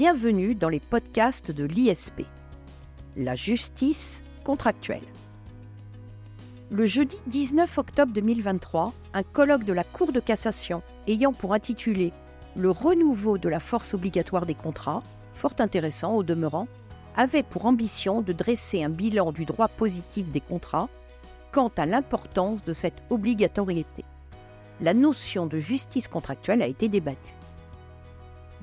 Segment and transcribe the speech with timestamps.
[0.00, 2.22] Bienvenue dans les podcasts de l'ISP,
[3.18, 5.04] la justice contractuelle.
[6.70, 12.14] Le jeudi 19 octobre 2023, un colloque de la Cour de cassation ayant pour intitulé
[12.56, 15.02] Le renouveau de la force obligatoire des contrats,
[15.34, 16.66] fort intéressant au demeurant,
[17.14, 20.88] avait pour ambition de dresser un bilan du droit positif des contrats
[21.52, 24.06] quant à l'importance de cette obligatoriété.
[24.80, 27.34] La notion de justice contractuelle a été débattue.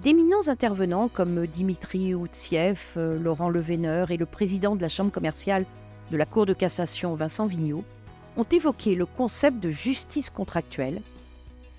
[0.03, 5.65] D'éminents intervenants comme Dimitri Outsiev, euh, Laurent Leveneur et le président de la Chambre commerciale
[6.11, 7.83] de la Cour de cassation, Vincent Vigneault,
[8.37, 11.01] ont évoqué le concept de justice contractuelle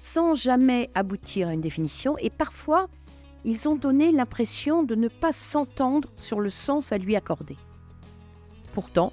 [0.03, 2.89] sans jamais aboutir à une définition et parfois
[3.45, 7.57] ils ont donné l'impression de ne pas s'entendre sur le sens à lui accorder.
[8.73, 9.13] Pourtant,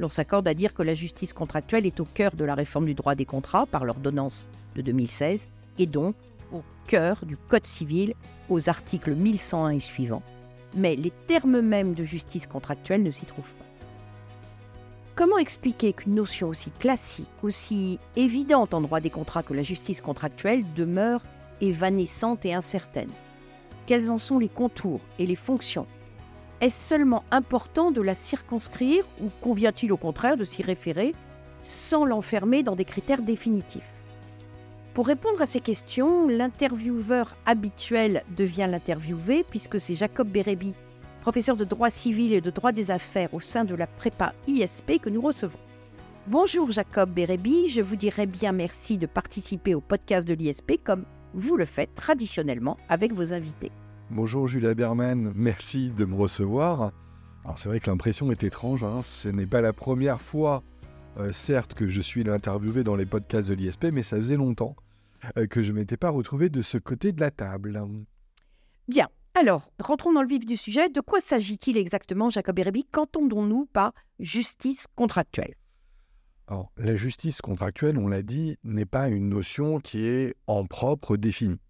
[0.00, 2.94] l'on s'accorde à dire que la justice contractuelle est au cœur de la réforme du
[2.94, 6.16] droit des contrats par l'ordonnance de 2016 et donc
[6.52, 8.14] au cœur du Code civil
[8.48, 10.22] aux articles 1101 et suivants.
[10.74, 13.64] Mais les termes mêmes de justice contractuelle ne s'y trouvent pas.
[15.16, 20.00] Comment expliquer qu'une notion aussi classique, aussi évidente en droit des contrats que la justice
[20.00, 21.22] contractuelle demeure
[21.60, 23.10] évanescente et incertaine?
[23.86, 25.86] Quels en sont les contours et les fonctions?
[26.60, 31.14] Est-ce seulement important de la circonscrire ou convient-il au contraire de s'y référer
[31.64, 33.92] sans l'enfermer dans des critères définitifs?
[35.00, 40.74] Pour répondre à ces questions, l'intervieweur habituel devient l'interviewé puisque c'est Jacob Bérébi,
[41.22, 45.00] professeur de droit civil et de droit des affaires au sein de la prépa ISP
[45.00, 45.58] que nous recevons.
[46.26, 51.06] Bonjour Jacob Bérébi, je vous dirais bien merci de participer au podcast de l'ISP comme
[51.32, 53.72] vous le faites traditionnellement avec vos invités.
[54.10, 56.92] Bonjour Julia Berman, merci de me recevoir.
[57.46, 59.00] Alors c'est vrai que l'impression est étrange, hein.
[59.00, 60.62] ce n'est pas la première fois,
[61.16, 64.76] euh, certes, que je suis interviewé dans les podcasts de l'ISP, mais ça faisait longtemps
[65.50, 67.80] que je ne m'étais pas retrouvé de ce côté de la table.
[68.88, 70.88] Bien, alors rentrons dans le vif du sujet.
[70.88, 75.54] De quoi s'agit-il exactement, Jacob Erebi Qu'entendons-nous par justice contractuelle?
[76.48, 81.16] Alors, la justice contractuelle, on l'a dit, n'est pas une notion qui est en propre
[81.16, 81.60] définie.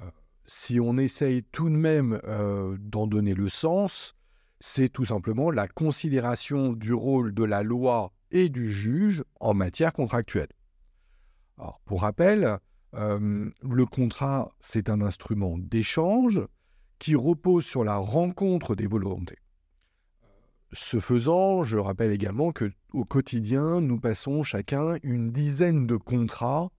[0.00, 0.10] Euh,
[0.44, 4.16] si on essaye tout de même euh, d'en donner le sens,
[4.58, 9.92] c'est tout simplement la considération du rôle de la loi et du juge en matière
[9.92, 10.50] contractuelle.
[11.56, 12.58] Alors, pour rappel,
[12.96, 16.40] le contrat, c'est un instrument d'échange
[16.98, 19.38] qui repose sur la rencontre des volontés.
[20.72, 26.70] Ce faisant, je rappelle également que au quotidien, nous passons chacun une dizaine de contrats,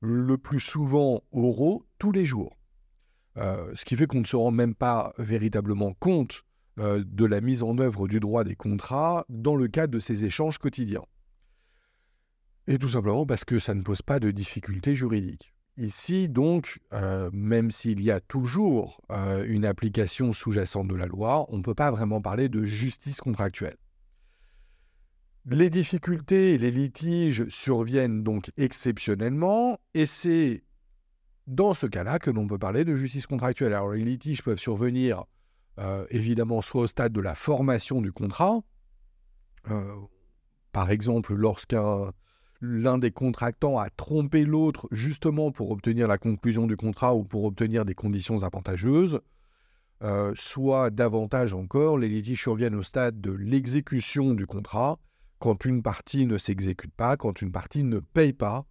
[0.00, 2.56] le plus souvent oraux, tous les jours.
[3.38, 6.44] Euh, ce qui fait qu'on ne se rend même pas véritablement compte
[6.78, 10.24] euh, de la mise en œuvre du droit des contrats dans le cadre de ces
[10.24, 11.04] échanges quotidiens.
[12.68, 15.52] Et tout simplement parce que ça ne pose pas de difficultés juridiques.
[15.78, 21.46] Ici, donc, euh, même s'il y a toujours euh, une application sous-jacente de la loi,
[21.48, 23.78] on ne peut pas vraiment parler de justice contractuelle.
[25.46, 30.62] Les difficultés et les litiges surviennent donc exceptionnellement, et c'est
[31.46, 33.72] dans ce cas-là que l'on peut parler de justice contractuelle.
[33.72, 35.24] Alors les litiges peuvent survenir
[35.78, 38.60] euh, évidemment soit au stade de la formation du contrat,
[40.72, 42.12] par exemple lorsqu'un
[42.62, 47.44] l'un des contractants a trompé l'autre justement pour obtenir la conclusion du contrat ou pour
[47.44, 49.20] obtenir des conditions avantageuses,
[50.02, 54.98] euh, soit davantage encore, les litiges surviennent au stade de l'exécution du contrat,
[55.40, 58.64] quand une partie ne s'exécute pas, quand une partie ne paye pas.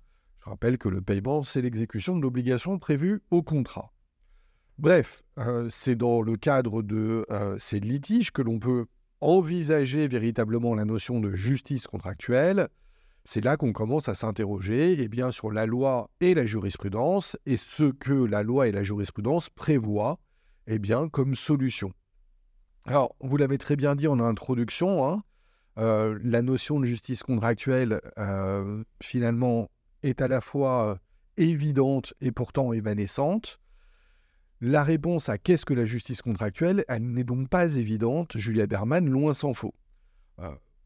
[0.44, 3.92] Je rappelle que le paiement, c'est l'exécution de l'obligation prévue au contrat.
[4.80, 8.86] Bref, euh, c'est dans le cadre de euh, ces litiges que l'on peut
[9.20, 12.70] envisager véritablement la notion de justice contractuelle,
[13.24, 17.58] c'est là qu'on commence à s'interroger eh bien, sur la loi et la jurisprudence et
[17.58, 20.20] ce que la loi et la jurisprudence prévoient
[20.68, 21.94] eh bien, comme solution.
[22.86, 25.24] Alors, vous l'avez très bien dit en introduction, hein,
[25.78, 29.70] euh, la notion de justice contractuelle, euh, finalement,
[30.04, 30.96] est à la fois euh,
[31.38, 33.60] évidente et pourtant évanescente.
[34.62, 39.08] La réponse à qu'est-ce que la justice contractuelle, elle n'est donc pas évidente, Julia Berman,
[39.08, 39.74] loin s'en faut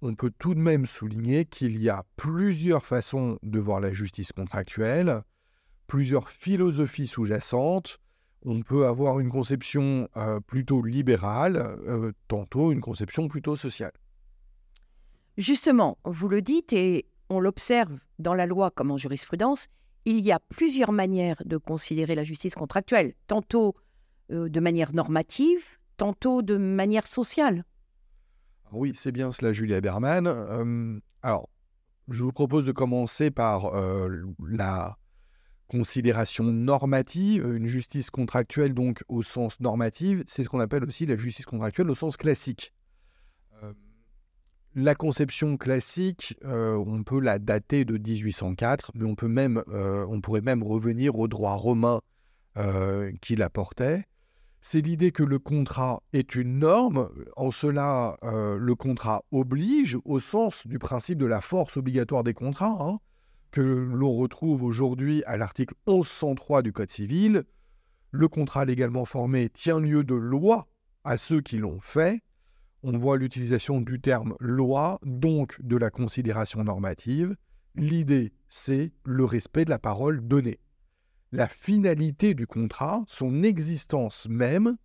[0.02, 4.32] on peut tout de même souligner qu'il y a plusieurs façons de voir la justice
[4.32, 5.24] contractuelle,
[5.88, 8.00] plusieurs philosophies sous-jacentes.
[8.46, 13.94] On peut avoir une conception euh, plutôt libérale, euh, tantôt une conception plutôt sociale.
[15.38, 19.68] Justement, vous le dites et on l'observe dans la loi comme en jurisprudence,
[20.06, 23.76] il y a plusieurs manières de considérer la justice contractuelle, tantôt
[24.32, 27.66] euh, de manière normative, tantôt de manière sociale.
[28.72, 31.02] Oui, c'est bien cela, Julia Berman.
[31.22, 31.50] alors,
[32.10, 33.72] je vous propose de commencer par
[34.48, 34.98] la
[35.68, 41.18] considération normative, une justice contractuelle donc au sens normatif, c'est ce qu'on appelle aussi la
[41.18, 42.74] justice contractuelle au sens classique.
[43.64, 43.74] Euh,
[44.76, 50.06] la conception classique, euh, on peut la dater de 1804, mais on, peut même, euh,
[50.10, 52.02] on pourrait même revenir au droit romain
[53.20, 54.06] qui la portait.
[54.68, 60.66] C'est l'idée que le contrat est une norme, en cela le contrat oblige au sens
[60.66, 62.76] du principe de la force obligatoire des contrats.
[62.80, 62.98] Hein
[63.52, 67.44] que l'on retrouve aujourd'hui à l'article 1103 du Code civil.
[68.10, 70.68] Le contrat légalement formé tient lieu de loi
[71.04, 72.24] à ceux qui l'ont fait.
[72.82, 77.36] On voit l'utilisation du terme loi, donc de la considération normative.
[77.76, 80.60] L'idée, c'est le respect de la parole donnée.
[81.36, 84.78] La finalité du contrat, son existence même,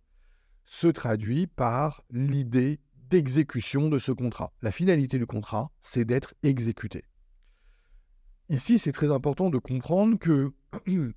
[0.65, 4.51] se traduit par l'idée d'exécution de ce contrat.
[4.61, 7.05] La finalité du contrat, c'est d'être exécuté.
[8.49, 10.51] Ici, c'est très important de comprendre que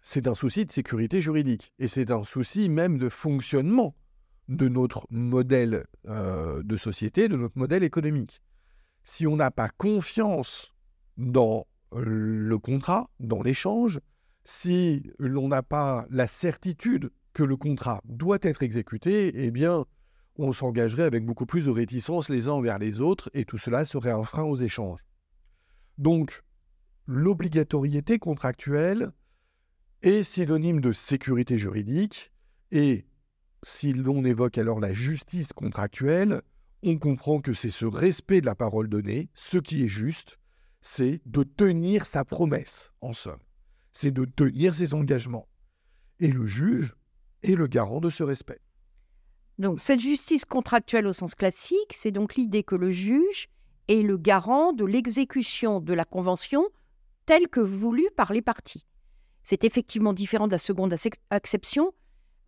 [0.00, 3.96] c'est un souci de sécurité juridique et c'est un souci même de fonctionnement
[4.46, 8.40] de notre modèle euh, de société, de notre modèle économique.
[9.02, 10.72] Si on n'a pas confiance
[11.16, 11.66] dans
[11.96, 13.98] le contrat, dans l'échange,
[14.44, 19.86] si l'on n'a pas la certitude que le contrat doit être exécuté, eh bien,
[20.36, 23.84] on s'engagerait avec beaucoup plus de réticence les uns envers les autres et tout cela
[23.84, 25.00] serait un frein aux échanges.
[25.98, 26.42] Donc,
[27.06, 29.12] l'obligatoriété contractuelle
[30.02, 32.32] est synonyme de sécurité juridique
[32.70, 33.06] et
[33.62, 36.42] si l'on évoque alors la justice contractuelle,
[36.82, 40.38] on comprend que c'est ce respect de la parole donnée, ce qui est juste,
[40.80, 43.38] c'est de tenir sa promesse, en somme.
[43.92, 45.48] C'est de tenir ses engagements.
[46.20, 46.94] Et le juge
[47.42, 48.60] est le garant de ce respect.
[49.58, 53.48] Donc cette justice contractuelle au sens classique, c'est donc l'idée que le juge
[53.88, 56.64] est le garant de l'exécution de la convention
[57.26, 58.84] tel que voulu par les parties.
[59.42, 60.94] C'est effectivement différent de la seconde
[61.30, 61.92] acception.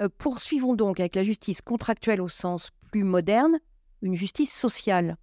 [0.00, 3.58] Euh, poursuivons donc avec la justice contractuelle au sens plus moderne,
[4.02, 5.16] une justice sociale.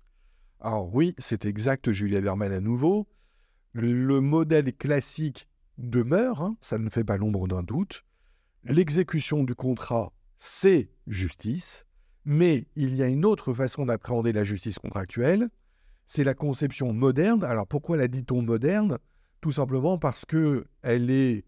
[0.59, 3.07] Alors oui, c'est exact, Julia Berman à nouveau.
[3.73, 5.47] Le modèle classique
[5.77, 8.03] demeure, hein, ça ne fait pas l'ombre d'un doute.
[8.63, 11.85] L'exécution du contrat, c'est justice,
[12.25, 15.49] mais il y a une autre façon d'appréhender la justice contractuelle,
[16.05, 17.43] c'est la conception moderne.
[17.43, 18.97] Alors pourquoi la dit-on moderne?
[19.39, 21.45] Tout simplement parce que elle est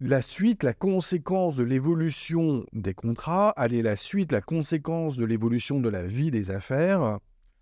[0.00, 5.24] la suite, la conséquence de l'évolution des contrats, elle est la suite, la conséquence de
[5.24, 7.20] l'évolution de la vie des affaires.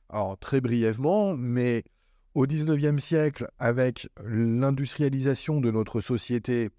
[0.09, 1.85] Alors très brièvement, mais
[2.35, 6.71] au XIXe siècle, avec l'industrialisation de notre société,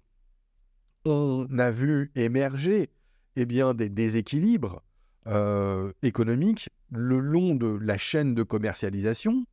[1.04, 2.90] on a vu émerger
[3.36, 4.82] eh bien, des déséquilibres
[5.26, 9.44] euh, économiques le long de la chaîne de commercialisation,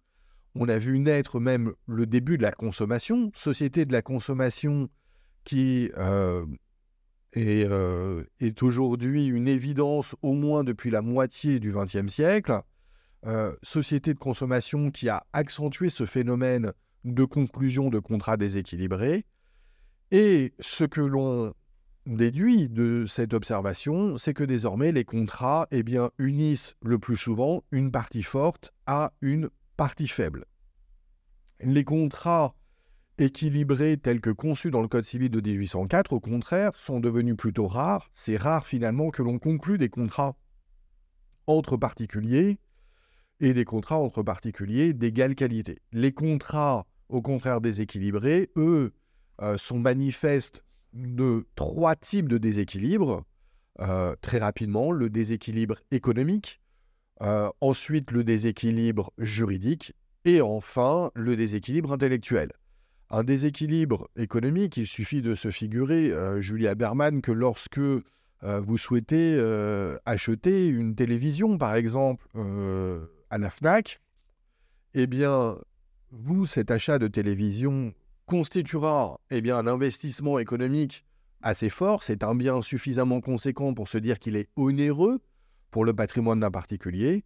[0.56, 4.90] on a vu naître même le début de la consommation, société de la consommation
[5.44, 6.46] qui euh,
[7.38, 12.62] euh, est, aujourd'hui une évidence au moins depuis la moitié du XXe siècle,
[13.28, 16.74] euh, société de consommation qui a accentué ce phénomène
[17.04, 19.26] de conclusion de contrats déséquilibrés.
[20.12, 21.54] Et ce que l'on
[22.06, 27.64] déduit de cette observation, c'est que désormais les contrats eh bien, unissent le plus souvent
[27.72, 30.46] une partie forte à une partie faible.
[31.62, 32.56] Les contrats
[33.20, 37.68] équilibrés tels que conçus dans le Code civil de 1804, au contraire, sont devenus plutôt
[37.68, 38.10] rares.
[38.16, 40.36] C'est rare finalement que l'on conclue des contrats
[41.46, 42.58] entre particuliers
[43.42, 45.80] et des contrats entre particuliers d'égale qualité.
[45.92, 48.94] Les contrats, au contraire déséquilibrés, eux,
[49.42, 53.24] euh, sont manifestes de trois types de déséquilibres.
[53.80, 56.62] Euh, très rapidement, le déséquilibre économique,
[57.24, 59.94] euh, ensuite, le déséquilibre juridique
[60.24, 62.52] et enfin, le déséquilibre intellectuel.
[63.10, 67.80] Un déséquilibre économique, il suffit de se figurer, Julia Berman, que lorsque
[68.42, 69.38] vous souhaitez
[70.06, 72.26] acheter une télévision, par exemple,
[73.32, 74.02] à la FNAC,
[74.94, 75.58] eh bien,
[76.12, 77.94] vous, cet achat de télévision
[78.26, 81.06] constituera eh bien, un investissement économique
[81.42, 82.04] assez fort.
[82.04, 85.22] C'est un bien suffisamment conséquent pour se dire qu'il est onéreux
[85.72, 87.24] pour le patrimoine d'un particulier,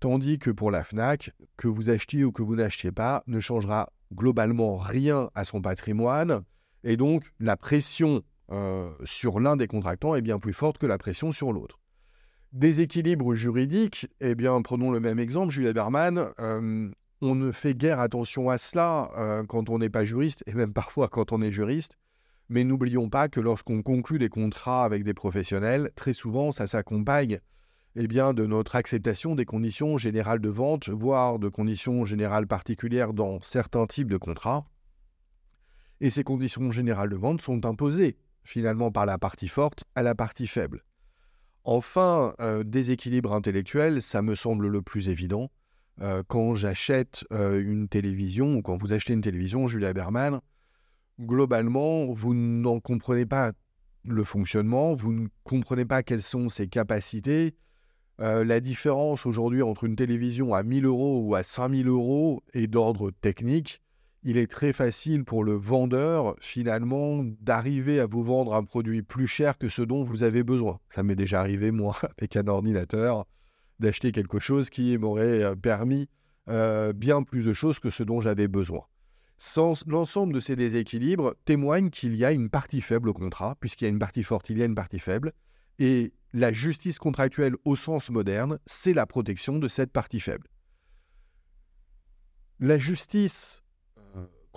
[0.00, 3.90] tandis que pour la FNAC, que vous achetiez ou que vous n'achetiez pas, ne changera
[4.12, 6.42] globalement rien à son patrimoine,
[6.84, 10.98] et donc la pression euh, sur l'un des contractants est bien plus forte que la
[10.98, 11.80] pression sur l'autre.
[12.52, 16.32] Déséquilibre juridique, eh bien prenons le même exemple, Julia Berman,
[17.20, 21.08] on ne fait guère attention à cela quand on n'est pas juriste, et même parfois
[21.08, 21.98] quand on est juriste,
[22.48, 27.40] mais n'oublions pas que lorsqu'on conclut des contrats avec des professionnels, très souvent ça s'accompagne
[27.96, 33.12] eh bien, de notre acceptation des conditions générales de vente, voire de conditions générales particulières
[33.12, 34.66] dans certains types de contrats.
[36.00, 40.14] Et ces conditions générales de vente sont imposées finalement par la partie forte à la
[40.14, 40.84] partie faible.
[41.70, 45.50] Enfin, euh, déséquilibre intellectuel, ça me semble le plus évident.
[46.00, 50.40] Euh, quand j'achète euh, une télévision, ou quand vous achetez une télévision, Julia Berman,
[51.20, 53.52] globalement, vous n'en comprenez pas
[54.02, 57.54] le fonctionnement, vous ne comprenez pas quelles sont ses capacités.
[58.18, 63.10] la différence aujourd'hui entre une télévision à 1000 euros ou à 5000 euros est d'ordre
[63.10, 63.82] technique
[64.22, 69.26] il est très facile pour le vendeur, finalement, d'arriver à vous vendre un produit plus
[69.26, 70.80] cher que ce dont vous avez besoin.
[70.90, 73.26] Ça m'est déjà arrivé, moi, avec un ordinateur,
[73.78, 76.08] d'acheter quelque chose qui m'aurait euh, permis
[76.48, 78.84] euh, bien plus de choses que ce dont j'avais besoin.
[79.86, 83.86] L'ensemble de ces déséquilibres témoigne qu'il y a une partie faible au contrat, puisqu'il y
[83.86, 85.32] a une partie forte, il y a une partie faible.
[85.78, 90.48] Et la justice contractuelle au sens moderne, c'est la protection de cette partie faible.
[92.58, 93.62] La justice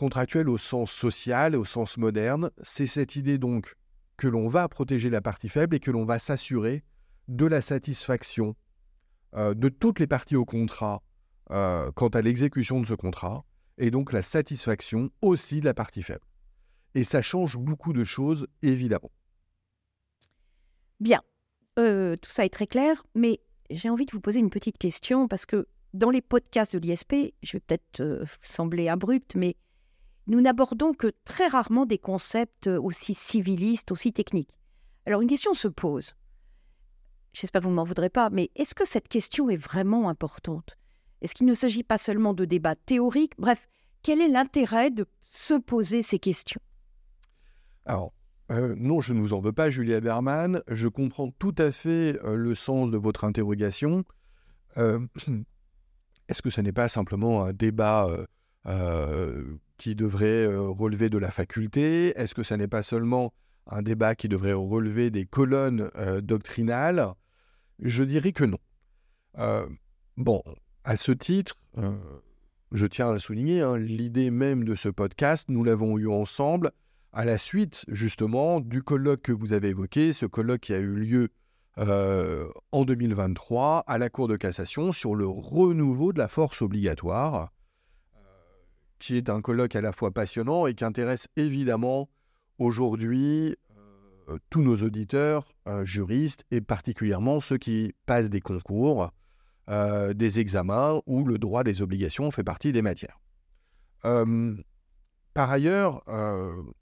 [0.01, 3.75] contractuel au sens social, au sens moderne, c'est cette idée donc
[4.17, 6.84] que l'on va protéger la partie faible et que l'on va s'assurer
[7.27, 8.55] de la satisfaction
[9.36, 11.03] euh, de toutes les parties au contrat
[11.51, 13.46] euh, quant à l'exécution de ce contrat,
[13.77, 16.25] et donc la satisfaction aussi de la partie faible.
[16.96, 19.12] Et ça change beaucoup de choses, évidemment.
[21.00, 21.22] Bien,
[21.77, 23.39] euh, tout ça est très clair, mais
[23.70, 27.36] j'ai envie de vous poser une petite question parce que dans les podcasts de l'ISP,
[27.43, 29.58] je vais peut-être sembler abrupte, mais
[30.32, 34.58] nous n'abordons que très rarement des concepts aussi civilistes, aussi techniques.
[35.06, 36.14] Alors une question se pose.
[37.34, 40.78] J'espère que vous ne m'en voudrez pas, mais est-ce que cette question est vraiment importante?
[41.22, 43.34] Est-ce qu'il ne s'agit pas seulement de débats théoriques?
[43.38, 43.68] Bref,
[44.04, 46.62] quel est l'intérêt de se poser ces questions?
[47.86, 48.14] Alors,
[48.52, 50.62] euh, non, je ne vous en veux pas, Julia Berman.
[50.68, 54.06] Je comprends tout à fait euh, le sens de votre interrogation.
[54.78, 55.06] Euh,
[56.30, 58.08] est-ce que ce n'est pas simplement un débat
[59.82, 62.13] qui devrait euh, relever de la faculté?
[62.15, 63.34] Est-ce que ça n'est pas seulement
[63.65, 67.08] un débat qui devrait relever des colonnes euh, doctrinales?
[67.80, 68.60] Je dirais que non.
[69.39, 69.65] Euh,
[70.18, 70.44] bon,
[70.84, 71.56] à ce titre,
[72.72, 76.72] je tiens à souligner, hein, l'idée même de ce podcast, nous l'avons eu ensemble
[77.12, 80.94] à la suite justement du colloque que vous avez évoqué, ce colloque qui a eu
[80.94, 81.30] lieu
[81.77, 87.51] en 2023 à la Cour de cassation sur le renouveau de la force obligatoire
[89.01, 92.08] qui est un colloque à la fois passionnant et qui intéresse évidemment
[92.60, 93.58] aujourd'hui
[94.29, 99.12] euh, tous nos auditeurs euh, juristes et particulièrement ceux qui passent des concours,
[99.70, 103.20] euh, des examens où le droit des obligations fait partie des matières.
[105.34, 106.03] par ailleurs,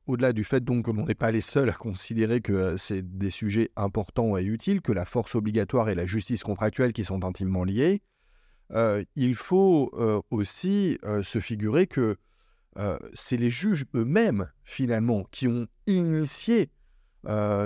[0.07, 3.29] au-delà du fait donc que l'on n'est pas les seuls à considérer que c'est des
[3.29, 7.63] sujets importants et utiles, que la force obligatoire et la justice contractuelle qui sont intimement
[7.63, 8.01] liées,
[8.71, 12.17] euh, il faut euh, aussi euh, se figurer que
[13.13, 16.69] c'est les juges eux-mêmes, finalement, qui ont initié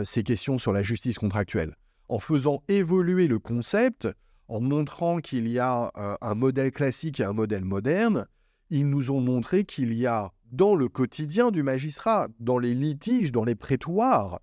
[0.04, 1.76] ces questions sur la justice contractuelle,
[2.10, 4.08] en faisant évoluer le concept,
[4.48, 8.26] en montrant qu'il y a un modèle classique et un modèle moderne,
[8.72, 13.32] ils nous ont montré qu'il y a dans le quotidien du magistrat, dans les litiges,
[13.32, 14.40] dans les prétoires,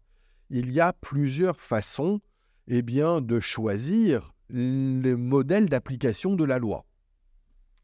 [0.51, 2.21] il y a plusieurs façons
[2.69, 6.85] eh bien, de choisir le modèle d'application de la loi.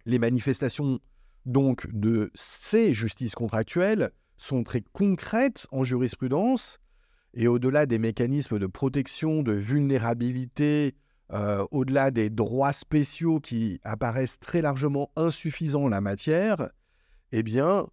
[0.05, 1.01] Les manifestations
[1.45, 6.79] donc de ces justices contractuelles sont très concrètes en jurisprudence
[7.35, 10.95] et au-delà des mécanismes de protection, de vulnérabilité,
[11.33, 16.71] euh, au-delà des droits spéciaux qui apparaissent très largement insuffisants en la matière,
[17.33, 17.87] eh bien,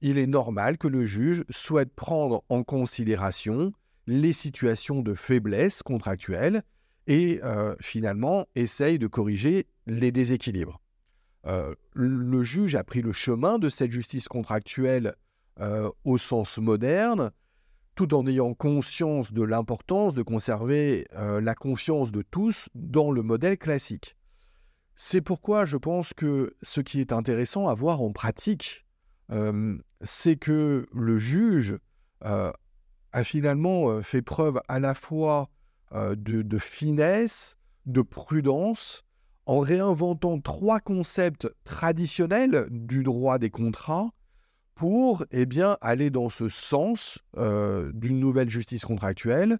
[0.00, 3.72] il est normal que le juge souhaite prendre en considération
[4.06, 6.62] les situations de faiblesse contractuelle
[7.06, 10.80] et euh, finalement essaye de corriger les déséquilibres.
[11.46, 15.14] Euh, le juge a pris le chemin de cette justice contractuelle
[15.60, 17.30] euh, au sens moderne,
[17.94, 23.56] tout en ayant conscience de l'importance de conserver la confiance de tous dans le modèle
[23.56, 24.18] classique.
[24.96, 28.84] C'est pourquoi je pense que ce qui est intéressant à voir en pratique,
[30.02, 31.78] c'est que le juge
[32.20, 32.52] a
[33.24, 35.48] finalement fait preuve à la fois
[35.92, 39.04] euh, de, finesse, de prudence,
[39.46, 44.10] en réinventant trois concepts traditionnels du droit des contrats
[44.74, 49.58] pour eh bien, aller dans ce sens euh, d'une nouvelle justice contractuelle.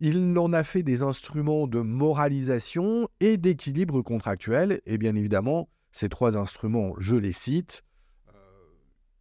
[0.00, 4.82] Il en a fait des instruments de moralisation et d'équilibre contractuel.
[4.84, 7.84] Et bien évidemment, ces trois instruments, je les cite.
[8.28, 8.32] Euh,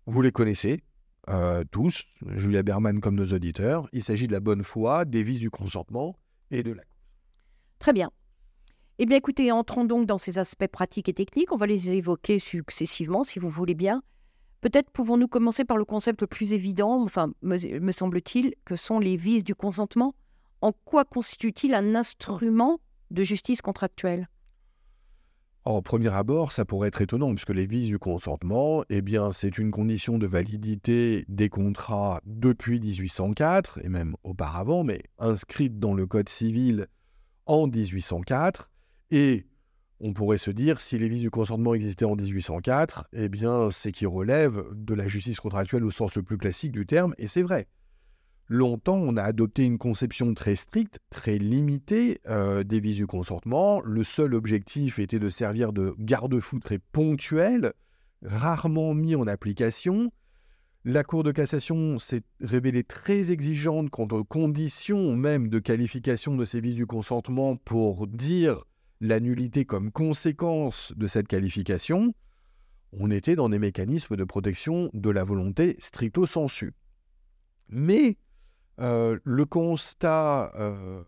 [0.07, 0.83] vous les connaissez
[1.71, 2.03] tous,
[2.35, 3.87] Julia Berman comme nos auditeurs.
[3.93, 6.17] Il s'agit de la bonne foi, des vices du consentement
[7.79, 8.11] Très bien.
[8.99, 11.51] Eh bien, écoutez, entrons donc dans ces aspects pratiques et techniques.
[11.51, 14.03] On va les évoquer successivement, si vous voulez bien.
[14.61, 18.99] Peut-être pouvons-nous commencer par le concept le plus évident, enfin, me, me semble-t-il, que sont
[18.99, 20.15] les vices du consentement.
[20.61, 22.79] En quoi constitue-t-il un instrument
[23.11, 24.29] de justice contractuelle?
[25.65, 29.57] Au premier abord, ça pourrait être étonnant, puisque les vices du consentement, eh bien, c'est
[29.57, 36.05] une condition de validité des contrats depuis 1804, et même auparavant, mais inscrite dans le
[36.05, 36.87] Code civil
[37.45, 38.71] en 1804.
[39.11, 39.45] Et
[39.99, 43.93] on pourrait se dire, si les vices du consentement existaient en 1804, eh bien, c'est
[43.93, 47.43] qu'ils relèvent de la justice contractuelle au sens le plus classique du terme, et c'est
[47.43, 47.67] vrai
[48.47, 53.81] longtemps, on a adopté une conception très stricte, très limitée euh, des vies du consentement.
[53.81, 57.73] Le seul objectif était de servir de garde-fou très ponctuel,
[58.23, 60.11] rarement mis en application.
[60.85, 66.43] La Cour de cassation s'est révélée très exigeante quant aux conditions même de qualification de
[66.43, 68.65] ces vies du consentement pour dire
[68.99, 72.13] la nullité comme conséquence de cette qualification.
[72.91, 76.73] On était dans des mécanismes de protection de la volonté stricto sensu.
[77.69, 78.17] Mais
[78.79, 81.03] euh, le constat euh,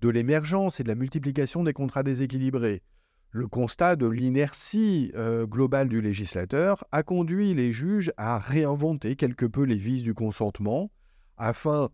[0.00, 2.82] de l'émergence et de la multiplication des contrats déséquilibrés,
[3.30, 9.44] le constat de l'inertie euh, globale du législateur a conduit les juges à réinventer quelque
[9.44, 10.90] peu les vices du consentement
[11.36, 11.90] afin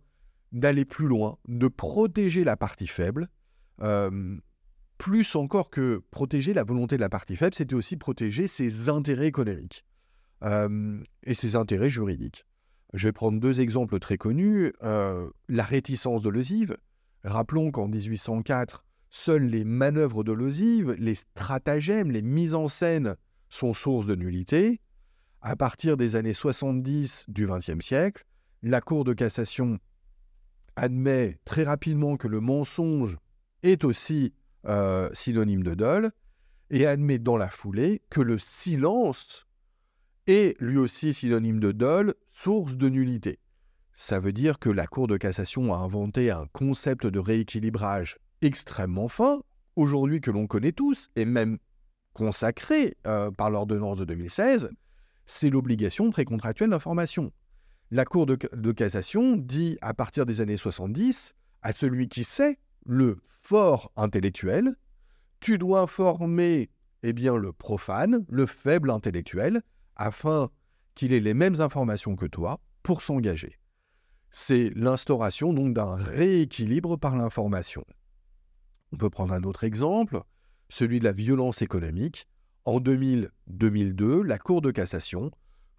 [0.52, 3.28] d'aller plus loin, de protéger la partie faible.
[4.98, 9.28] plus encore que protéger la volonté de la partie faible, c'était aussi protéger ses intérêts
[9.28, 9.86] économiques
[10.42, 12.44] et ses intérêts juridiques.
[12.92, 14.72] Je vais prendre deux exemples très connus.
[14.82, 16.76] Euh, la réticence de Losive.
[17.24, 23.16] Rappelons qu'en 1804, seules les manœuvres de Losive, les stratagèmes, les mises en scène
[23.48, 24.80] sont source de nullité.
[25.42, 28.24] À partir des années 70 du XXe siècle,
[28.62, 29.78] la Cour de cassation
[30.76, 33.18] admet très rapidement que le mensonge
[33.62, 34.34] est aussi
[34.66, 36.10] euh, synonyme de dol
[36.70, 39.46] et admet dans la foulée que le silence
[40.26, 43.38] est lui aussi synonyme de dol, source de nullité.
[43.94, 49.08] Ça veut dire que la Cour de cassation a inventé un concept de rééquilibrage extrêmement
[49.08, 49.42] fin,
[49.76, 51.58] aujourd'hui que l'on connaît tous, et même
[52.12, 54.70] consacré euh, par l'ordonnance de 2016,
[55.26, 57.30] c'est l'obligation précontractuelle d'information.
[57.90, 63.18] La Cour de, cassation dit, à partir des années 70, à celui qui sait, le
[63.26, 64.76] fort intellectuel,
[65.40, 66.70] tu dois informer
[67.02, 69.62] eh bien, le profane, le faible intellectuel,
[70.00, 70.50] afin
[70.94, 73.58] qu'il ait les mêmes informations que toi pour s'engager.
[74.30, 77.84] C'est l'instauration donc d'un rééquilibre par l'information.
[78.92, 80.22] On peut prendre un autre exemple,
[80.68, 82.26] celui de la violence économique.
[82.64, 85.30] En 2000-2002, la Cour de cassation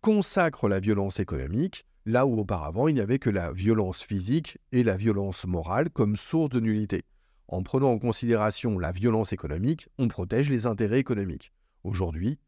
[0.01, 4.83] consacre la violence économique là où auparavant il n'y avait que la violence physique et
[4.83, 7.05] la violence morale comme source de nullité.
[7.47, 11.51] En prenant en considération la violence économique, on protège les intérêts économiques.
[11.83, 12.39] Aujourd'hui,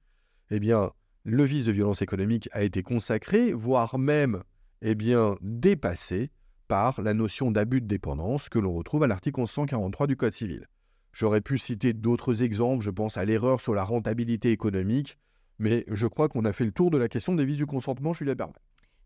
[0.49, 0.91] eh bien,
[1.23, 4.43] le vice de violence économique a été consacré, voire même
[4.81, 4.95] eh
[5.41, 6.31] dépassé
[6.67, 10.67] par la notion d'abus de dépendance que l'on retrouve à l'article 1143 du Code civil.
[11.13, 15.17] J'aurais pu citer d'autres exemples, je pense à l'erreur sur la rentabilité économique,
[15.59, 18.13] mais je crois qu'on a fait le tour de la question des vices du consentement,
[18.13, 18.55] Julia Berman.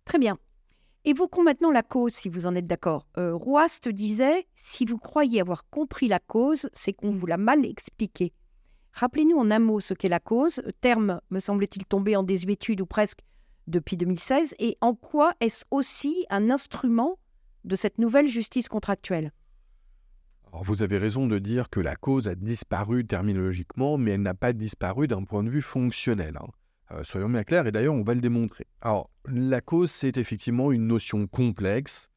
[0.06, 0.38] Très bien.
[1.06, 3.08] Évoquons maintenant la cause, si vous en êtes d'accord.
[3.18, 7.66] Euh, Roast disait Si vous croyez avoir compris la cause, c'est qu'on vous l'a mal
[7.66, 8.34] expliqué.
[8.98, 12.88] Rappelez-nous en un mot ce qu'est la cause, terme me semble-t-il tombé en désuétude ou
[12.88, 13.20] presque
[13.68, 17.20] depuis 2016, et en quoi est-ce aussi un instrument
[17.64, 19.34] de cette nouvelle justice contractuelle?
[20.52, 24.52] Vous avez raison de dire que la cause a disparu terminologiquement, mais elle n'a pas
[24.52, 26.36] disparu d'un point de vue fonctionnel.
[26.42, 26.48] Hein.
[26.90, 28.66] Euh, soyons bien clairs, et d'ailleurs on va le démontrer.
[28.82, 32.10] Alors, la cause, c'est effectivement une notion complexe,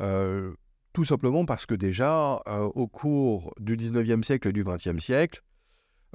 [0.00, 0.52] euh,
[0.94, 5.44] tout simplement parce que déjà, euh, au cours du 19e siècle et du 20e siècle,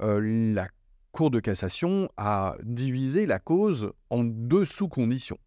[0.00, 0.68] euh, la
[1.12, 5.38] Cour de cassation a divisé la cause en deux sous-conditions.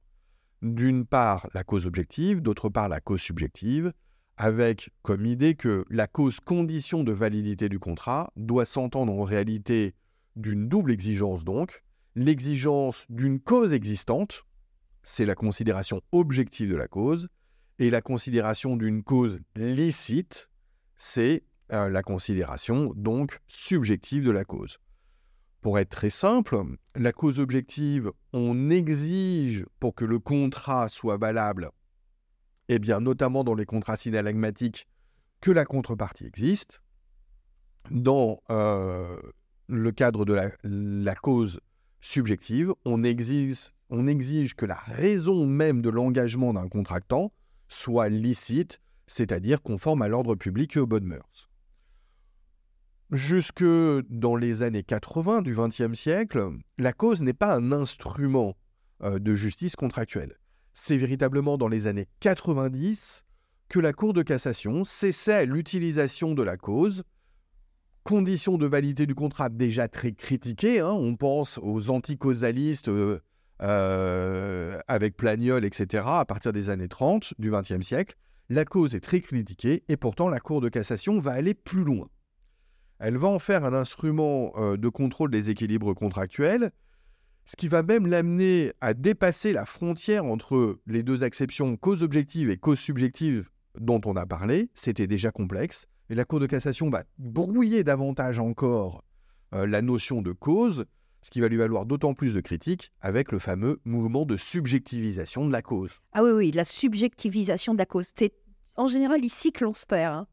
[0.62, 3.94] D'une part, la cause objective, d'autre part, la cause subjective,
[4.36, 9.94] avec comme idée que la cause condition de validité du contrat doit s'entendre en réalité
[10.36, 11.84] d'une double exigence donc,
[12.16, 14.44] l'exigence d'une cause existante,
[15.04, 17.30] c'est la considération objective de la cause,
[17.80, 20.50] et la considération d'une cause licite,
[20.98, 24.78] c'est euh, la considération donc subjective de la cause.
[25.62, 26.62] Pour être très simple,
[26.94, 31.72] la cause objective, on exige pour que le contrat soit valable,
[32.68, 34.88] et eh bien notamment dans les contrats synalagmatiques,
[35.40, 36.82] que la contrepartie existe.
[37.92, 39.18] Dans euh,
[39.68, 40.34] le cadre de
[40.64, 41.60] la, cause
[42.02, 47.32] subjective, on exige, on exige que la raison même de l'engagement d'un contractant
[47.68, 51.50] soit licite, c'est-à-dire conforme à l'ordre public et aux bonnes mœurs.
[53.12, 53.64] Jusque
[54.10, 58.56] dans les années 80 du XXe siècle, la cause n'est pas un instrument
[59.04, 60.38] euh, de justice contractuelle.
[60.74, 63.26] C'est véritablement dans les années 90
[63.70, 67.04] que la Cour de cassation cessait l'utilisation de la cause,
[68.04, 70.92] condition de validité du contrat déjà très critiquée, hein.
[70.92, 73.20] on pense aux anticausalistes euh,
[73.62, 78.16] euh, avec Plagnol, etc., à partir des années 30 du XXe siècle,
[78.50, 82.10] la cause est très critiquée et pourtant la Cour de cassation va aller plus loin.
[83.06, 86.72] Elle va en faire un instrument euh, de contrôle des équilibres contractuels,
[87.44, 92.50] ce qui va même l'amener à dépasser la frontière entre les deux acceptions cause objective
[92.50, 94.70] et cause subjective dont on a parlé.
[94.74, 95.86] C'était déjà complexe.
[96.10, 99.04] Et la Cour de cassation va brouiller davantage encore
[99.54, 100.86] euh, la notion de cause,
[101.24, 105.46] ce qui va lui valoir d'autant plus de critiques avec le fameux mouvement de subjectivisation
[105.46, 105.92] de la cause.
[106.14, 108.14] Ah oui, oui, la subjectivisation de la cause.
[108.16, 108.32] C'est
[108.78, 110.14] en général ici que l'on se perd.
[110.16, 110.28] Hein.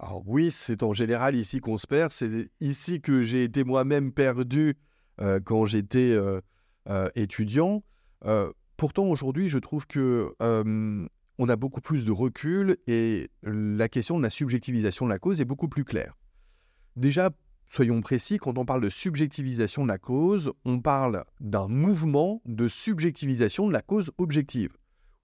[0.00, 2.12] Alors oui, c'est en général ici qu'on se perd.
[2.12, 4.76] C'est ici que j'ai été moi-même perdu
[5.20, 6.40] euh, quand j'étais euh,
[6.88, 7.82] euh, étudiant.
[8.76, 10.34] pourtant, aujourd'hui, je trouve que
[11.40, 15.40] on a beaucoup plus de recul et la question de la subjectivisation de la cause
[15.40, 16.16] est beaucoup plus claire.
[16.96, 17.30] Déjà,
[17.68, 22.66] soyons précis, quand on parle de subjectivisation de la cause, on parle d'un mouvement de
[22.66, 24.76] subjectivisation de la cause objective.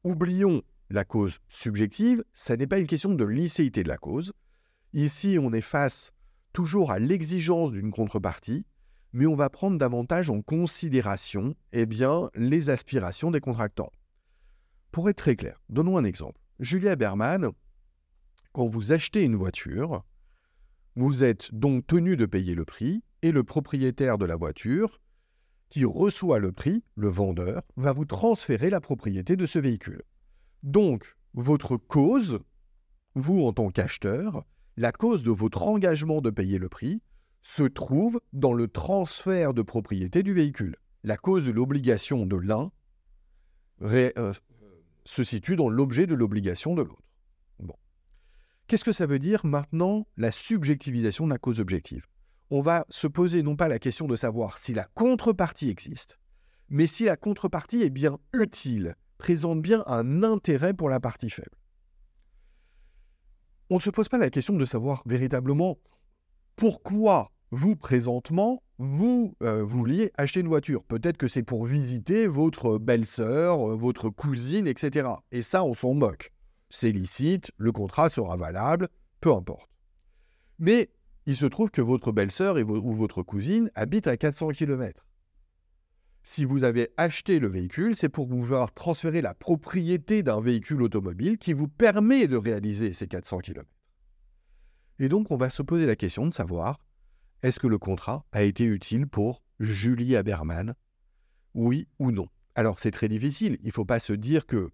[0.05, 4.33] Oublions la cause subjective, ça n'est pas une question de licéité de la cause.
[4.95, 6.13] Ici, on est face
[6.53, 8.65] toujours à l'exigence d'une contrepartie,
[9.13, 13.91] mais on va prendre davantage en considération eh bien, les aspirations des contractants.
[14.93, 16.41] Pour être très clair, donnons un exemple.
[16.61, 17.51] Julia Berman,
[18.53, 20.05] quand vous achetez une voiture,
[20.95, 25.01] vous êtes donc tenu de payer le prix et le propriétaire de la voiture,
[25.71, 30.03] qui reçoit le prix, le vendeur, va vous transférer la propriété de ce véhicule.
[30.63, 32.39] Donc, votre cause,
[33.17, 37.01] vous en tant qu'acheteur, la cause de votre engagement de payer le prix
[37.43, 40.77] se trouve dans le transfert de propriété du véhicule.
[41.05, 42.73] La cause de l'obligation de l'un
[43.83, 44.33] euh,
[45.05, 47.03] se situe dans l'objet de l'obligation de l'autre.
[47.61, 47.77] Bon.
[48.67, 52.07] Qu'est-ce que ça veut dire maintenant la subjectivisation de la cause objective?
[52.51, 56.19] On va se poser non pas la question de savoir si la contrepartie existe,
[56.69, 61.57] mais si la contrepartie est bien utile, présente bien un intérêt pour la partie faible
[63.75, 65.81] on ne se pose pas la question de savoir véritablement
[66.55, 70.85] pourquoi vous, présentement, vous euh, vouliez acheter une voiture.
[70.85, 75.09] Peut-être que c'est pour visiter votre belle-sœur, euh, votre cousine, etc.
[75.33, 76.31] Et ça, on s'en moque.
[76.71, 78.87] C'est licite, le contrat sera valable,
[79.21, 79.69] peu importe.
[80.61, 80.89] Mais
[81.27, 85.05] il se trouve que votre belle-sœur ou votre cousine habite à 400 km.
[86.27, 91.37] Si vous avez acheté le véhicule, c'est pour pouvoir transférer la propriété d'un véhicule automobile
[91.37, 93.69] qui vous permet de réaliser ces 400 km.
[94.99, 96.81] Et donc, on va se poser la question de savoir
[97.43, 100.75] est-ce que le contrat a été utile pour Julie Haberman?
[101.53, 102.29] Oui ou non?
[102.55, 103.59] Alors, c'est très difficile.
[103.61, 104.71] Il ne faut pas se dire que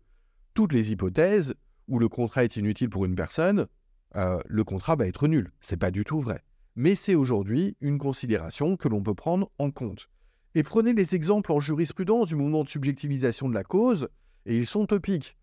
[0.55, 1.57] toutes les hypothèses
[1.89, 3.67] où le contrat est inutile pour une personne,
[4.15, 5.51] euh, le contrat va être nul.
[5.61, 6.45] C'est pas du tout vrai.
[6.77, 10.09] Mais c'est aujourd'hui une considération que l'on peut prendre en compte.
[10.55, 14.09] Et prenez les exemples en jurisprudence du mouvement de subjectivisation de la cause,
[14.47, 15.37] et ils sont topiques.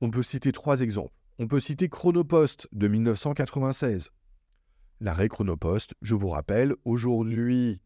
[0.00, 1.14] On peut citer trois exemples.
[1.38, 4.10] On peut citer Chronopost de 1996.
[5.00, 7.80] L'arrêt Chronopost, je vous rappelle, aujourd'hui,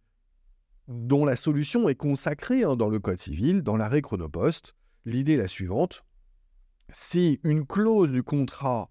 [0.88, 4.74] dont la solution est consacrée hein, dans le Code civil, dans l'arrêt Chronopost,
[5.04, 6.04] l'idée est la suivante.
[6.90, 8.90] Si une clause du contrat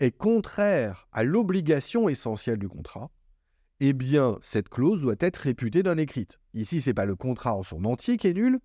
[0.00, 3.10] est contraire à l'obligation essentielle du contrat,
[3.84, 6.38] eh bien, cette clause doit être réputée d'un écrite.
[6.54, 8.60] Ici, ce n'est pas le contrat en son entier qui est nul,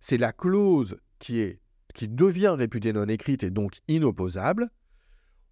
[0.00, 1.60] c'est la clause qui, est,
[1.94, 4.68] qui devient réputée non écrite et donc inopposable.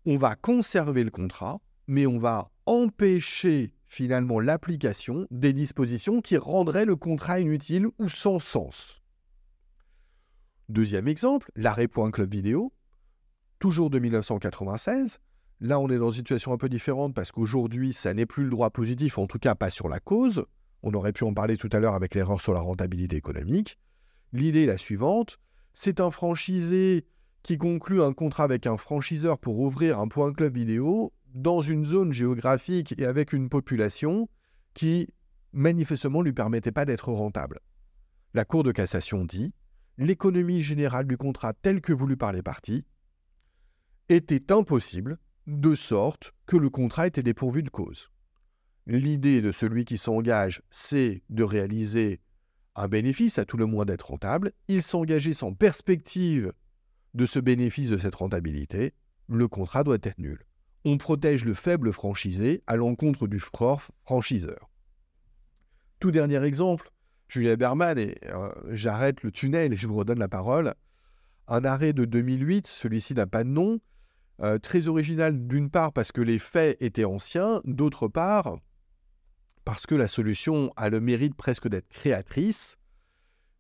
[0.05, 6.85] On va conserver le contrat, mais on va empêcher finalement l'application des dispositions qui rendraient
[6.85, 9.01] le contrat inutile ou sans sens.
[10.69, 12.75] Deuxième exemple, l'arrêt point club vidéo,
[13.59, 15.19] toujours de 1996,
[15.61, 18.51] Là, on est dans une situation un peu différente parce qu'aujourd'hui, ça n'est plus le
[18.51, 20.45] droit positif, en tout cas pas sur la cause.
[20.83, 23.79] On aurait pu en parler tout à l'heure avec l'erreur sur la rentabilité économique.
[24.33, 25.39] L'idée est la suivante
[25.81, 27.07] c'est un franchisé
[27.45, 31.85] qui conclut un contrat avec un franchiseur pour ouvrir un point club vidéo dans une
[31.85, 34.29] zone géographique et avec une population
[34.75, 35.07] qui
[35.53, 37.61] manifestement ne lui permettait pas d'être rentable.
[38.35, 39.55] La Cour de cassation dit
[39.99, 42.85] l'économie générale du contrat tel que voulu par les parties
[44.09, 48.11] était impossible de sorte que le contrat était dépourvu de cause.
[48.87, 52.21] L'idée de celui qui s'engage, c'est de réaliser
[52.77, 54.53] un bénéfice, à tout le moins d'être rentable.
[54.69, 56.53] Il s'engageait sans perspective
[57.15, 58.93] de ce bénéfice, de cette rentabilité.
[59.27, 60.45] Le contrat doit être nul.
[60.85, 64.71] On protège le faible franchisé à l'encontre du fort franchiseur.
[65.99, 66.91] Tout dernier exemple,
[67.27, 70.75] Julia Berman, et euh, j'arrête le tunnel et je vous redonne la parole.
[71.49, 73.81] Un arrêt de 2008, celui-ci n'a pas de nom,
[74.41, 78.59] euh, très original d'une part parce que les faits étaient anciens, d'autre part
[79.69, 82.79] parce que la solution a le mérite presque d'être créatrice.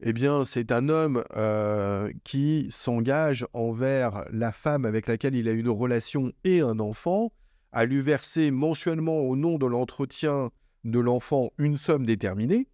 [0.00, 5.52] Eh bien, c'est un homme euh, qui s'engage envers la femme avec laquelle il a
[5.52, 7.30] une relation et un enfant,
[7.72, 10.50] à lui verser mensuellement au nom de l'entretien
[10.84, 12.68] de l'enfant une somme déterminée.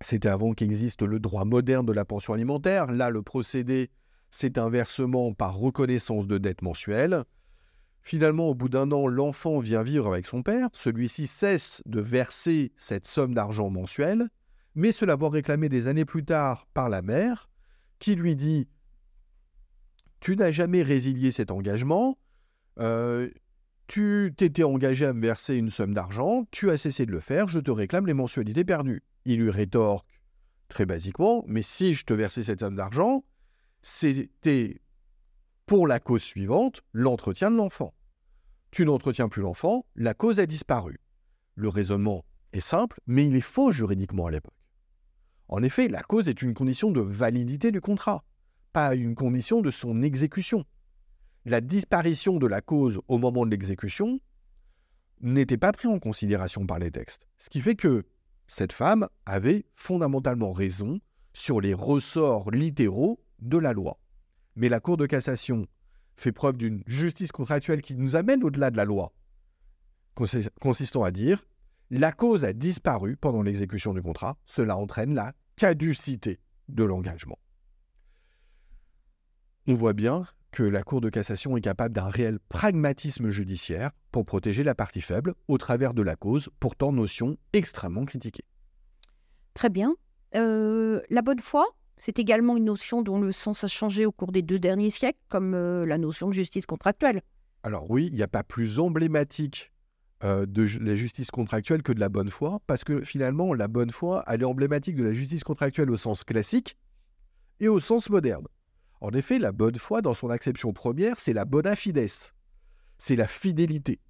[0.00, 2.90] C'était avant qu'existe le droit moderne de la pension alimentaire.
[2.90, 3.88] Là, le procédé,
[4.32, 7.22] c'est un versement par reconnaissance de dette mensuelle.
[8.00, 10.68] Finalement, au bout d'un an, l'enfant vient vivre avec son père.
[10.72, 14.28] Celui-ci cesse de verser cette somme d'argent mensuelle,
[14.74, 17.50] mais cela va réclamer des années plus tard par la mère,
[17.98, 18.68] qui lui dit
[20.18, 22.18] Tu n'as jamais résilié cet engagement,
[22.80, 23.28] euh,
[23.86, 27.48] tu t'étais engagé à me verser une somme d'argent, tu as cessé de le faire,
[27.48, 29.02] je te réclame les mensualités perdues.
[29.26, 30.08] Il lui rétorque
[30.68, 33.24] très basiquement, mais si je te versais cette somme d'argent,
[33.82, 34.80] c'était
[35.66, 37.94] pour la cause suivante, l'entretien de l'enfant.
[38.70, 40.98] Tu n'entretiens plus l'enfant, la cause a disparu.
[41.54, 44.54] Le raisonnement est simple, mais il est faux juridiquement à l'époque.
[45.48, 48.24] En effet, la cause est une condition de validité du contrat,
[48.72, 50.64] pas une condition de son exécution.
[51.44, 54.20] La disparition de la cause au moment de l'exécution
[55.20, 57.26] n'était pas pris en considération par les textes.
[57.38, 58.04] Ce qui fait que
[58.46, 61.00] cette femme avait fondamentalement raison
[61.34, 63.98] sur les ressorts littéraux de la loi.
[64.56, 65.66] Mais la Cour de cassation
[66.16, 69.12] fait preuve d'une justice contractuelle qui nous amène au-delà de la loi,
[70.60, 71.44] consistant à dire
[71.90, 77.38] la cause a disparu pendant l'exécution du contrat, cela entraîne la caducité de l'engagement.
[79.66, 84.24] On voit bien que la Cour de cassation est capable d'un réel pragmatisme judiciaire pour
[84.24, 88.44] protéger la partie faible au travers de la cause, pourtant notion extrêmement critiquée.
[89.52, 89.94] Très bien.
[90.34, 91.66] Euh, la bonne foi,
[92.04, 95.20] c'est également une notion dont le sens a changé au cours des deux derniers siècles,
[95.28, 97.22] comme euh, la notion de justice contractuelle.
[97.62, 99.70] Alors oui, il n'y a pas plus emblématique
[100.24, 103.90] euh, de la justice contractuelle que de la bonne foi, parce que finalement, la bonne
[103.90, 106.76] foi, elle est emblématique de la justice contractuelle au sens classique
[107.60, 108.48] et au sens moderne.
[109.00, 112.08] En effet, la bonne foi, dans son acception première, c'est la bona fides,
[112.98, 114.00] c'est la fidélité,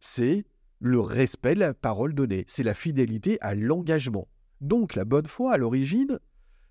[0.00, 0.44] c'est
[0.80, 4.26] le respect de la parole donnée, c'est la fidélité à l'engagement.
[4.60, 6.18] Donc la bonne foi, à l'origine,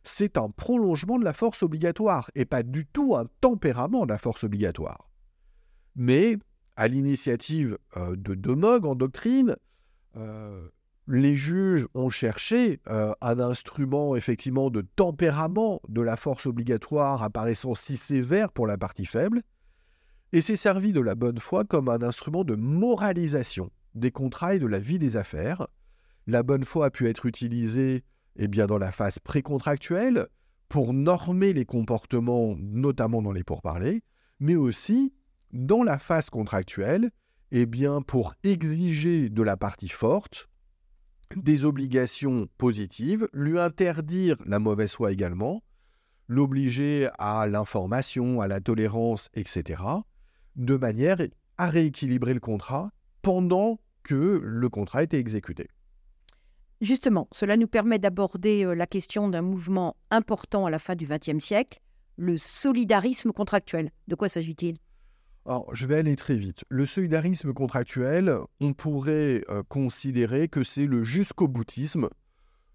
[0.08, 4.18] c'est un prolongement de la force obligatoire et pas du tout un tempérament de la
[4.18, 5.10] force obligatoire.
[5.96, 6.38] Mais,
[6.76, 9.56] à l'initiative euh, de Demog en doctrine,
[10.18, 10.68] euh,
[11.08, 17.76] les juges ont cherché euh, un instrument effectivement de tempérament de la force obligatoire apparaissant
[17.76, 19.42] si sévère pour la partie faible,
[20.34, 24.60] et s'est servi de la bonne foi comme un instrument de moralisation des contrats et
[24.60, 25.68] de la vie des affaires.
[26.28, 28.04] La bonne foi a pu être utilisée
[28.38, 30.28] eh dans la phase précontractuelle,
[30.70, 34.02] pour normer les comportements, notamment dans les pourparlers,
[34.40, 35.14] mais aussi
[35.52, 37.12] dans la phase contractuelle,
[37.52, 40.50] eh bien, pour exiger de la partie forte
[41.36, 45.64] des obligations positives, lui interdire la mauvaise foi également,
[46.28, 49.84] l'obliger à l'information, à la tolérance, etc.,
[50.56, 51.18] de manière
[51.58, 55.68] à rééquilibrer le contrat pendant que le contrat était exécuté.
[56.82, 61.06] Justement, cela nous permet d'aborder euh, la question d'un mouvement important à la fin du
[61.06, 61.80] XXe siècle,
[62.18, 63.92] le solidarisme contractuel.
[64.08, 64.78] De quoi s'agit-il?
[65.46, 66.64] Alors, je vais aller très vite.
[66.70, 72.10] Le solidarisme contractuel, on pourrait euh, considérer que c'est le jusqu'au boutisme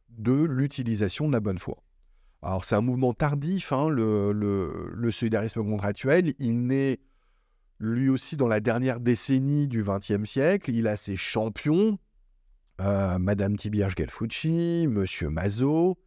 [0.09, 1.83] de l'utilisation de la bonne foi.
[2.43, 6.35] Alors, c'est un mouvement tardif, hein, le, le, solidarisme contractuel.
[6.39, 7.01] Il naît
[7.79, 10.71] lui aussi dans la dernière décennie du XXe siècle.
[10.71, 11.99] Il a ses champions,
[12.81, 15.99] euh, Madame Tibiage Galfucci, Monsieur Mazot,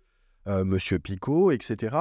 [0.48, 1.96] euh, Monsieur Picot, etc.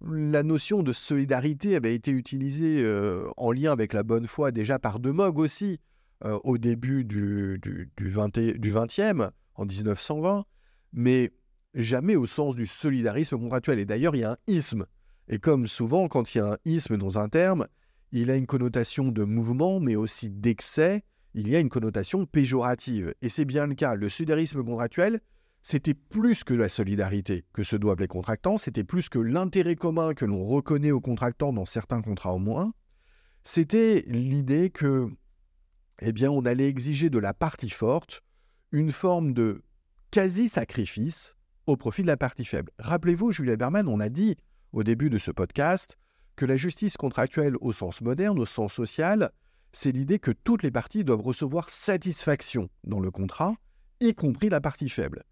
[0.00, 4.78] La notion de solidarité avait été utilisée euh, en lien avec la bonne foi déjà
[4.78, 5.80] par De aussi
[6.20, 10.44] au début du, du, du, 20e, en 1920,
[10.92, 11.30] mais
[11.74, 13.78] jamais au sens du solidarisme contractuel.
[13.78, 14.86] Et d'ailleurs, il y a un isme.
[15.28, 17.68] Et comme souvent, quand il y a un isme dans un terme,
[18.10, 21.04] il a une connotation de mouvement, mais aussi d'excès,
[21.38, 23.14] il y a une connotation péjorative.
[23.22, 23.94] Et c'est bien le cas.
[23.94, 25.20] Le solidarisme contractuel,
[25.62, 30.14] c'était plus que la solidarité que se doivent les contractants, c'était plus que l'intérêt commun
[30.14, 32.72] que l'on reconnaît aux contractants dans certains contrats au moins.
[33.44, 35.08] C'était l'idée que,
[36.00, 38.22] eh bien, on allait exiger de la partie forte
[38.72, 39.62] une forme de
[40.10, 42.72] quasi-sacrifice au profit de la partie faible.
[42.80, 44.36] Rappelez-vous, Julia Berman, on a dit
[44.72, 45.98] au début de ce podcast
[46.34, 49.30] que la justice contractuelle au sens moderne, au sens social,
[49.72, 53.54] c'est l'idée que toutes les parties doivent recevoir satisfaction dans le contrat,
[54.00, 55.24] y compris la partie faible.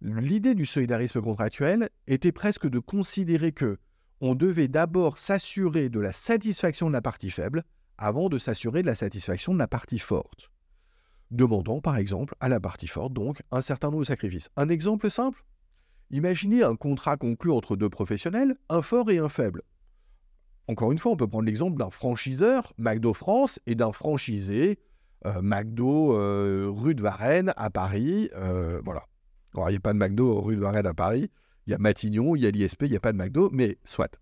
[0.00, 3.78] L'idée du solidarisme contractuel était presque de considérer que
[4.20, 7.62] on devait d'abord s'assurer de la satisfaction de la partie faible
[7.98, 10.50] avant de s'assurer de la satisfaction de la partie forte.
[11.30, 14.50] Demandant par exemple à la partie forte donc un certain nombre de sacrifices.
[14.56, 15.44] Un exemple simple?
[16.10, 19.62] Imaginez un contrat conclu entre deux professionnels, un fort et un faible.
[20.66, 24.78] Encore une fois, on peut prendre l'exemple d'un franchiseur, McDo France, et d'un franchisé,
[25.26, 28.30] euh, McDo euh, rue de Varennes à Paris.
[28.34, 29.04] Euh, voilà.
[29.54, 31.30] Alors, il n'y a pas de McDo rue de Varennes à Paris.
[31.66, 33.78] Il y a Matignon, il y a l'ISP, il n'y a pas de McDo, mais
[33.84, 34.18] soit.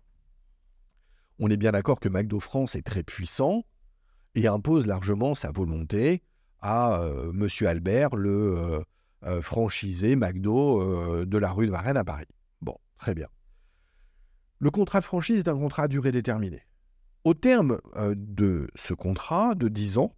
[1.39, 3.63] On est bien d'accord que McDo France est très puissant
[4.35, 6.21] et impose largement sa volonté
[6.61, 7.01] à
[7.33, 7.49] M.
[7.67, 8.81] Albert, le
[9.41, 12.27] franchisé McDo de la rue de Varennes à Paris.
[12.61, 13.27] Bon, très bien.
[14.59, 16.63] Le contrat de franchise est un contrat à durée déterminée.
[17.23, 20.15] Au terme euh, de ce contrat de 10 ans,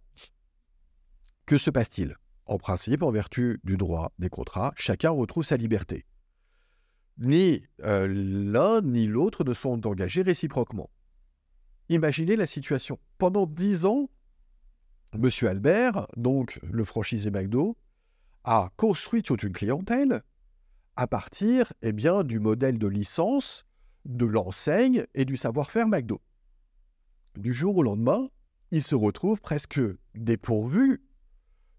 [1.46, 2.16] que se passe-t-il?
[2.46, 6.04] En principe, en vertu du droit des contrats, chacun retrouve sa liberté.
[7.18, 10.90] Ni euh, l'un ni l'autre ne sont engagés réciproquement.
[11.88, 12.98] Imaginez la situation.
[13.18, 14.10] Pendant 10 ans,
[15.14, 15.30] M.
[15.42, 17.76] Albert, donc le franchisé McDo,
[18.44, 20.22] a construit toute une clientèle
[20.96, 23.66] à partir eh bien, du modèle de licence
[24.06, 26.20] de l'enseigne et du savoir-faire McDo.
[27.36, 28.28] Du jour au lendemain,
[28.70, 29.80] il se retrouve presque
[30.14, 31.02] dépourvu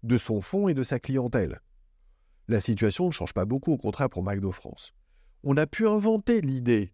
[0.02, 1.60] de son fonds et de sa clientèle.
[2.46, 4.92] La situation ne change pas beaucoup, au contraire pour McDo France.
[5.42, 6.92] On a pu inventer l'idée,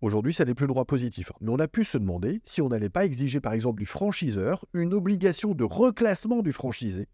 [0.00, 2.68] aujourd'hui ça n'est plus le droit positif, mais on a pu se demander si on
[2.68, 7.08] n'allait pas exiger par exemple du franchiseur une obligation de reclassement du franchisé,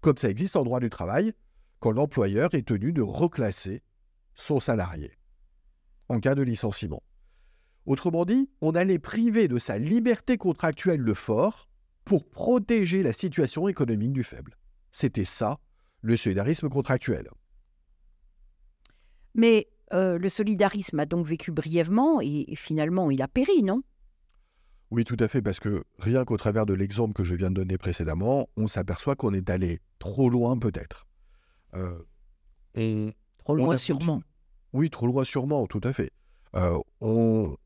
[0.00, 1.32] comme ça existe en droit du travail,
[1.80, 3.82] quand l'employeur est tenu de reclasser
[4.34, 5.12] son salarié
[6.08, 7.02] en cas de licenciement.
[7.86, 11.68] Autrement dit, on allait priver de sa liberté contractuelle le fort
[12.04, 14.56] pour protéger la situation économique du faible.
[14.92, 15.58] C'était ça,
[16.02, 17.28] le solidarisme contractuel.
[19.34, 23.82] Mais euh, le solidarisme a donc vécu brièvement et, finalement il a péri, non?
[24.90, 27.56] Oui, tout à fait, parce que rien qu'au travers de l'exemple que je viens de
[27.56, 31.06] donner précédemment, on s'aperçoit qu'on est allé trop loin peut-être.
[31.74, 34.22] Euh, trop loin sûrement.
[34.72, 36.12] Oui, trop loin sûrement, tout à fait.
[36.54, 37.56] Euh, on,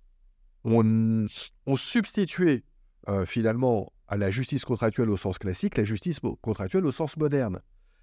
[1.76, 2.64] substituait
[3.08, 7.60] euh, finalement à la justice contractuelle au sens classique la justice contractuelle au sens moderne.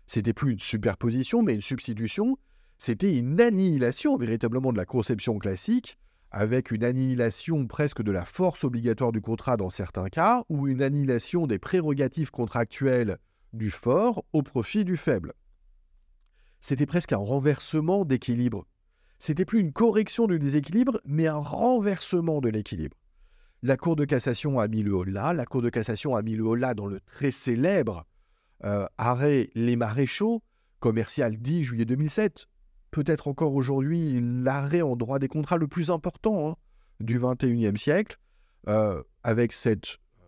[0.08, 2.38] C'était plus une superposition, mais une substitution.
[2.78, 5.98] C'était une annihilation véritablement de la conception classique,
[6.32, 10.82] avec une annihilation presque de la force obligatoire du contrat dans certains cas, ou une
[10.82, 13.18] annihilation des prérogatives contractuelles
[13.54, 15.34] du fort au profit du faible.
[16.62, 18.66] C'était presque un renversement d'équilibre
[19.20, 22.98] c'était plus une correction du déséquilibre, mais un renversement de l'équilibre.
[23.62, 25.34] La Cour de cassation a mis le haut-là.
[25.34, 28.06] La Cour de cassation a mis le haut-là dans le très célèbre
[28.64, 30.42] euh, arrêt Les Maréchaux,
[30.80, 32.48] commercial 10 juillet 2007.
[32.92, 36.56] Peut-être encore aujourd'hui l'arrêt en droit des contrats le plus important hein,
[37.02, 38.18] du 21e siècle,
[38.70, 40.26] euh, avec cette euh,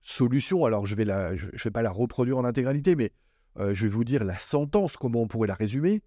[0.00, 0.64] solution.
[0.64, 3.12] Alors, je ne vais pas la reproduire en intégralité, mais
[3.58, 6.02] je vais vous dire la sentence, comment on pourrait la résumer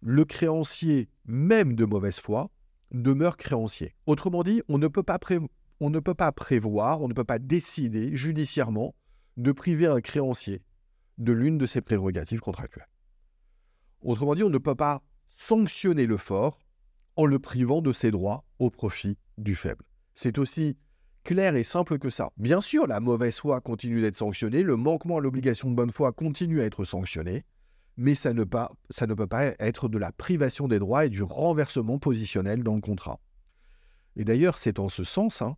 [0.00, 2.50] le créancier, même de mauvaise foi,
[2.92, 3.94] demeure créancier.
[4.06, 8.94] Autrement dit, on ne peut pas, prévoir, on ne peut pas décider judiciairement
[9.36, 10.62] de priver un créancier
[11.18, 12.88] de l'une de ses prérogatives contractuelles.
[14.02, 16.60] Autrement dit, on ne peut pas sanctionner le fort
[17.16, 19.84] en le privant de ses droits au profit du faible.
[20.14, 20.76] C'est aussi
[21.24, 22.30] clair et simple que ça.
[22.36, 26.12] Bien sûr, la mauvaise foi continue d'être sanctionnée, le manquement à l'obligation de bonne foi
[26.12, 27.44] continue à être sanctionné,
[27.96, 28.44] mais ça ne,
[28.90, 32.74] ça ne peut pas être de la privation des droits et du renversement positionnel dans
[32.74, 33.20] le contrat.
[34.16, 35.56] Et d'ailleurs, c'est en ce sens hein,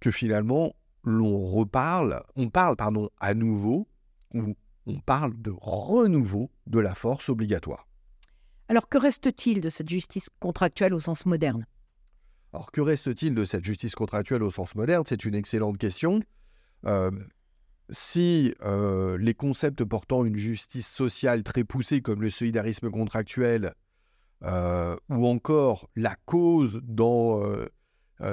[0.00, 3.88] que finalement, l'on reparle, on parle pardon, à nouveau,
[4.34, 4.54] ou
[4.86, 7.86] on parle de renouveau de la force obligatoire.
[8.68, 11.66] Alors que reste-t-il de cette justice contractuelle au sens moderne?
[12.52, 15.04] Alors que reste-t-il de cette justice contractuelle au sens moderne?
[15.06, 16.20] C'est une excellente question.
[16.86, 17.10] Euh,
[17.92, 18.54] si
[19.18, 23.74] les concepts portant une justice sociale très poussée comme le solidarisme contractuel
[24.42, 27.42] ou encore la cause dans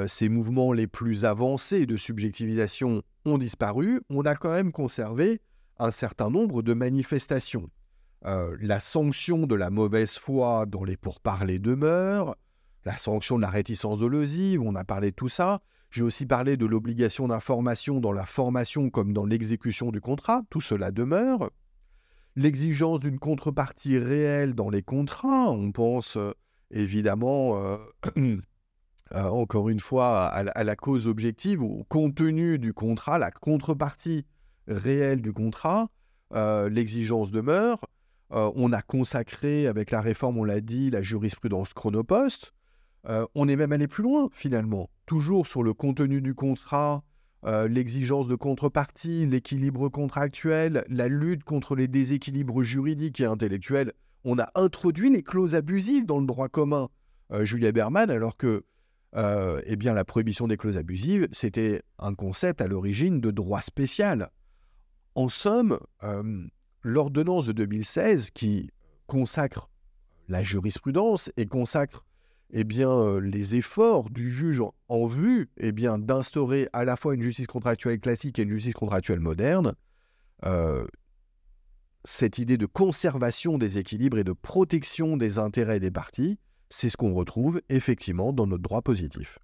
[0.08, 5.42] ces mouvements les plus avancés de subjectivisation ont disparu, on a quand même conservé
[5.78, 7.70] un certain nombre de manifestations.
[8.24, 12.36] la sanction de la mauvaise foi dans les pourparlers demeure,
[12.86, 16.56] la sanction de la réticence dolosive, on a parlé de tout ça, j'ai aussi parlé
[16.56, 21.50] de l'obligation d'information dans la formation comme dans l'exécution du contrat, tout cela demeure.
[22.36, 26.32] L'exigence d'une contrepartie réelle dans les contrats, on pense euh,
[26.70, 27.78] évidemment, euh,
[29.16, 34.26] euh, encore une fois, à, la cause objective, au contenu du contrat, la contrepartie
[34.68, 35.90] réelle du contrat,
[36.32, 37.84] l'exigence demeure.
[38.30, 42.54] On a consacré, avec la réforme, on l'a dit, la jurisprudence chronopost.
[43.08, 44.90] Euh, on est même allé plus loin, finalement.
[45.06, 47.04] Toujours sur le contenu du contrat,
[47.46, 53.94] euh, l'exigence de contrepartie, l'équilibre contractuel, la lutte contre les déséquilibres juridiques et intellectuels.
[54.26, 56.90] On a introduit les clauses abusives dans le droit commun,
[57.42, 58.66] Julia Berman, alors que
[59.16, 64.30] eh bien, la prohibition des clauses abusives, c'était un concept à l'origine de droit spécial.
[65.16, 65.80] En somme,
[66.84, 68.72] l'ordonnance de 2016 qui
[69.08, 69.70] consacre
[70.28, 72.06] la jurisprudence et consacre
[72.52, 77.14] eh bien, euh, les efforts du juge en, vue eh bien, d'instaurer à la fois
[77.14, 79.74] une justice contractuelle classique et une justice contractuelle moderne,
[80.46, 80.86] euh,
[82.06, 86.40] cette idée de conservation des équilibres et de protection des intérêts des parties,
[86.70, 89.40] c'est ce qu'on retrouve effectivement dans notre droit positif.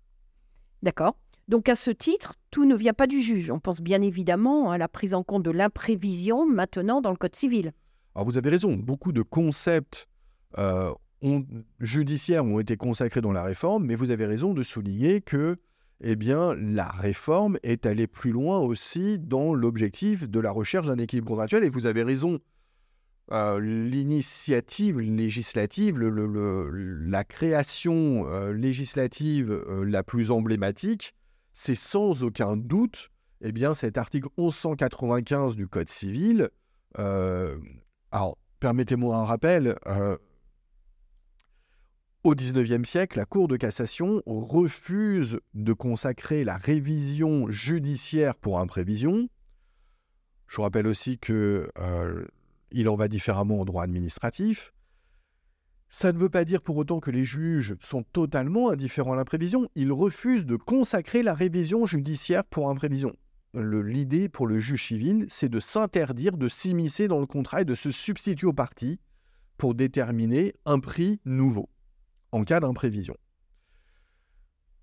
[0.82, 1.18] D'accord.
[1.48, 3.52] Donc à ce titre, tout ne vient pas du juge.
[3.52, 7.36] On pense bien évidemment à la prise en compte de l'imprévision maintenant dans le Code
[7.36, 7.72] civil.
[8.16, 10.08] Alors vous avez raison, beaucoup de concepts
[10.58, 10.92] euh,
[11.80, 15.58] judiciaires ont été consacrés dans la réforme, mais vous avez raison de souligner que
[16.02, 20.98] eh bien, la réforme est allée plus loin aussi dans l'objectif de la recherche d'un
[20.98, 21.64] équilibre contractuel.
[21.64, 22.40] Et vous avez raison,
[23.32, 31.16] euh, l'initiative législative, la création euh, législative la plus emblématique,
[31.54, 33.10] c'est sans aucun doute
[33.42, 36.50] eh bien, cet article 1195 du Code civil.
[37.00, 37.58] Euh,
[38.12, 39.78] alors, permettez-moi un rappel.
[42.26, 49.30] Au XIXe siècle, la Cour de cassation refuse de consacrer la révision judiciaire pour imprévision.
[50.48, 52.26] Je rappelle aussi qu'il euh,
[52.88, 54.74] en va différemment au droit administratif.
[55.88, 59.70] Ça ne veut pas dire pour autant que les juges sont totalement indifférents à l'imprévision.
[59.76, 63.16] Ils refusent de consacrer la révision judiciaire pour imprévision.
[63.54, 67.76] L'idée pour le juge civil, c'est de s'interdire de s'immiscer dans le contrat et de
[67.76, 69.00] se substituer aux parties
[69.58, 71.70] pour déterminer un prix nouveau
[72.32, 73.16] en cas d'imprévision.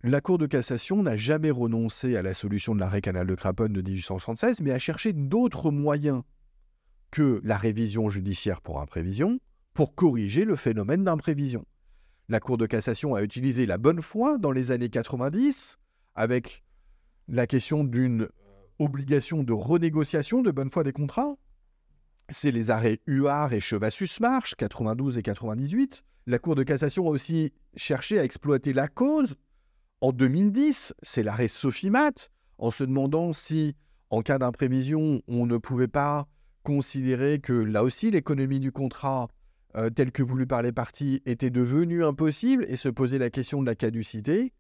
[0.05, 3.73] La Cour de cassation n'a jamais renoncé à la solution de l'arrêt canal de Craponne
[3.73, 6.23] de 1876, mais a cherché d'autres moyens
[7.13, 9.39] que la révision judiciaire pour imprévision,
[9.75, 11.65] pour corriger le phénomène d'imprévision.
[12.29, 15.79] La Cour de cassation a utilisé la bonne foi dans les années 90
[16.15, 16.65] avec
[17.29, 18.29] la question d'une
[18.79, 21.37] obligation de renégociation de bonne foi des contrats.
[22.31, 26.05] C'est les arrêts Huard et Chevassus-Marche, 92 et 98.
[26.27, 29.35] La Cour de cassation a aussi cherché à exploiter la cause.
[30.01, 32.13] En 2010, c'est l'arrêt Sofimat,
[32.59, 33.77] en se demandant si,
[34.11, 36.27] en cas d'imprévision, on ne pouvait pas
[36.63, 39.29] considérer que là aussi l'économie du contrat
[39.75, 43.63] euh, tel que voulu par les partis était devenu impossible et se poser la question
[43.63, 44.53] de la caducité,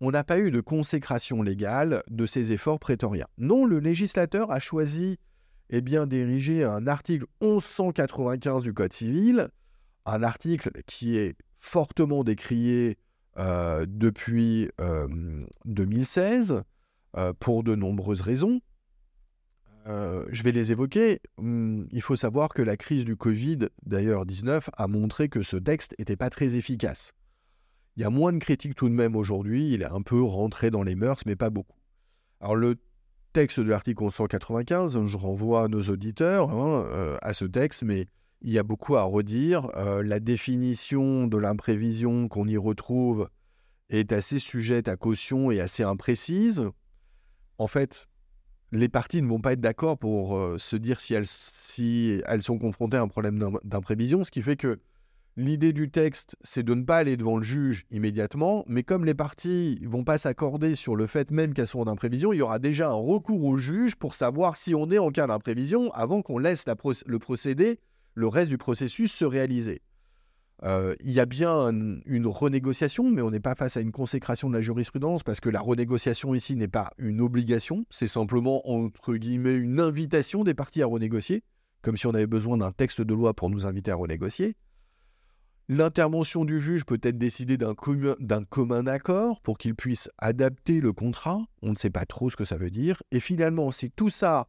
[0.00, 3.26] on n'a pas eu de consécration légale de ces efforts prétoriens.
[3.38, 5.18] Non, le législateur a choisi
[5.70, 9.48] eh bien, d'ériger un article 1195 du Code civil,
[10.04, 12.98] un article qui est fortement décrié
[13.38, 14.70] euh, depuis
[15.64, 16.62] 2016
[17.16, 18.60] euh, pour de nombreuses raisons.
[19.86, 21.20] Euh, je vais les évoquer.
[21.38, 25.56] Hum, il faut savoir que la crise du Covid, d'ailleurs 19, a montré que ce
[25.56, 27.12] texte n'était pas très efficace.
[27.96, 30.70] Il y a moins de critiques tout de même aujourd'hui, il est un peu rentré
[30.70, 31.78] dans les mœurs, mais pas beaucoup.
[32.40, 32.76] Alors le
[33.36, 38.06] texte de l'article 1195, je renvoie nos auditeurs hein, euh, à ce texte, mais
[38.40, 39.68] il y a beaucoup à redire.
[39.76, 43.28] Euh, la définition de l'imprévision qu'on y retrouve
[43.90, 46.70] est assez sujette à caution et assez imprécise.
[47.58, 48.08] En fait,
[48.72, 52.96] les parties ne vont pas être d'accord pour euh, se dire si elles sont confrontées
[52.96, 54.80] à un problème d'imprévision, ce qui fait que
[55.36, 59.14] l'idée du texte, c'est de ne pas aller devant le juge immédiatement, mais comme les
[59.14, 62.58] parties vont pas s'accorder sur le fait même qu'elles sont en imprévision, il y aura
[62.58, 66.38] déjà un recours au juge pour savoir si on est en cas d'imprévision avant qu'on
[66.38, 66.64] laisse
[67.06, 67.80] le procédé,
[68.14, 69.82] le reste du processus se réaliser.
[70.62, 74.48] Euh, il y a bien une renégociation, mais on n'est pas face à une consécration
[74.48, 79.14] de la jurisprudence parce que la renégociation ici n'est pas une obligation, c'est simplement entre
[79.14, 81.42] une invitation des parties à renégocier,
[81.82, 84.56] comme si on avait besoin d'un texte de loi pour nous inviter à renégocier.
[85.68, 87.74] L'intervention du juge peut être décidée d'un
[88.44, 92.44] commun accord pour qu'il puisse adapter le contrat, on ne sait pas trop ce que
[92.44, 94.46] ça veut dire, et finalement si tout ça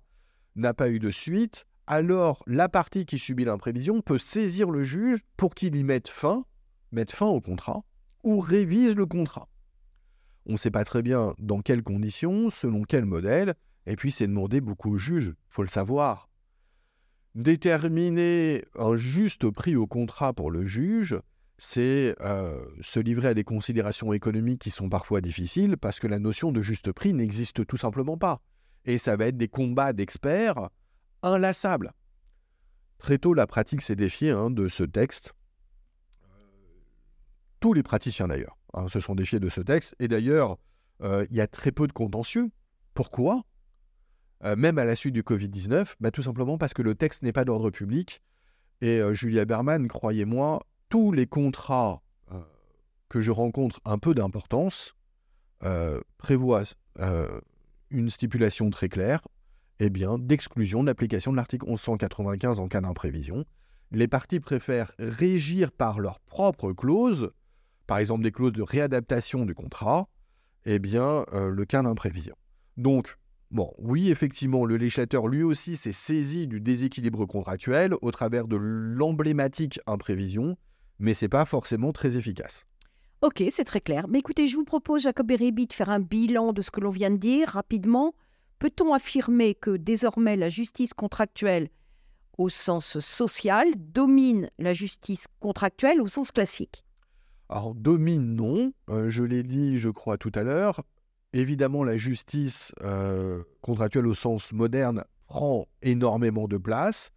[0.55, 5.19] n'a pas eu de suite, alors la partie qui subit l'imprévision peut saisir le juge
[5.37, 6.45] pour qu'il y mette fin,
[6.91, 7.83] mette fin au contrat,
[8.23, 9.49] ou révise le contrat.
[10.45, 13.55] On ne sait pas très bien dans quelles conditions, selon quel modèle,
[13.87, 16.26] et puis c'est demander beaucoup au juge, faut le savoir.
[17.37, 21.19] Déterminer un juste prix au contrat pour le juge,
[21.59, 26.17] c'est euh, se livrer à des considérations économiques qui sont parfois difficiles parce que la
[26.17, 28.41] notion de juste prix n'existe tout simplement pas.
[28.85, 30.71] Et ça va être des combats d'experts
[31.21, 31.93] inlassable.
[32.97, 35.35] très tôt, la pratique s'est défiée hein, de ce texte.
[37.59, 39.95] Tous les praticiens d'ailleurs hein, se sont défiés de ce texte.
[39.99, 40.57] Et d'ailleurs,
[41.03, 42.49] euh, il y a très peu de contentieux.
[42.95, 43.43] Pourquoi?
[44.43, 47.33] Euh, Même à la suite du Covid-19, bah, tout simplement parce que le texte n'est
[47.33, 48.21] pas d'ordre public.
[48.81, 52.01] Et euh, Julia Berman, croyez-moi, tous les contrats
[53.09, 54.93] que je rencontre un peu d'importance
[56.17, 56.63] prévoient
[57.89, 59.21] une stipulation très claire
[59.79, 63.45] eh bien, d'exclusion de l'application de l'article 1195 en cas d'imprévision.
[63.91, 67.31] Les parties préfèrent régir par leurs propres clauses,
[67.85, 70.09] par exemple des clauses de réadaptation du contrat,
[70.65, 72.35] eh bien, euh, le cas d'imprévision.
[72.75, 73.17] Donc,
[73.51, 78.57] bon, oui, effectivement, le législateur lui aussi s'est saisi du déséquilibre contractuel au travers de
[78.57, 80.57] l'emblématique imprévision,
[80.99, 82.65] mais c'est pas forcément très efficace.
[83.21, 84.07] Ok, c'est très clair.
[84.07, 86.91] Mais écoutez, je vous propose, Jacob Bérébi, de faire un bilan de ce que l'on
[86.91, 88.13] vient de dire rapidement.
[88.59, 91.69] Peut-on affirmer que désormais la justice contractuelle
[92.37, 96.83] au sens social domine la justice contractuelle au sens classique?
[97.49, 100.83] Alors domine non, euh, je l'ai dit je crois tout à l'heure.
[101.33, 107.11] Évidemment la justice euh, contractuelle au sens moderne prend énormément de place,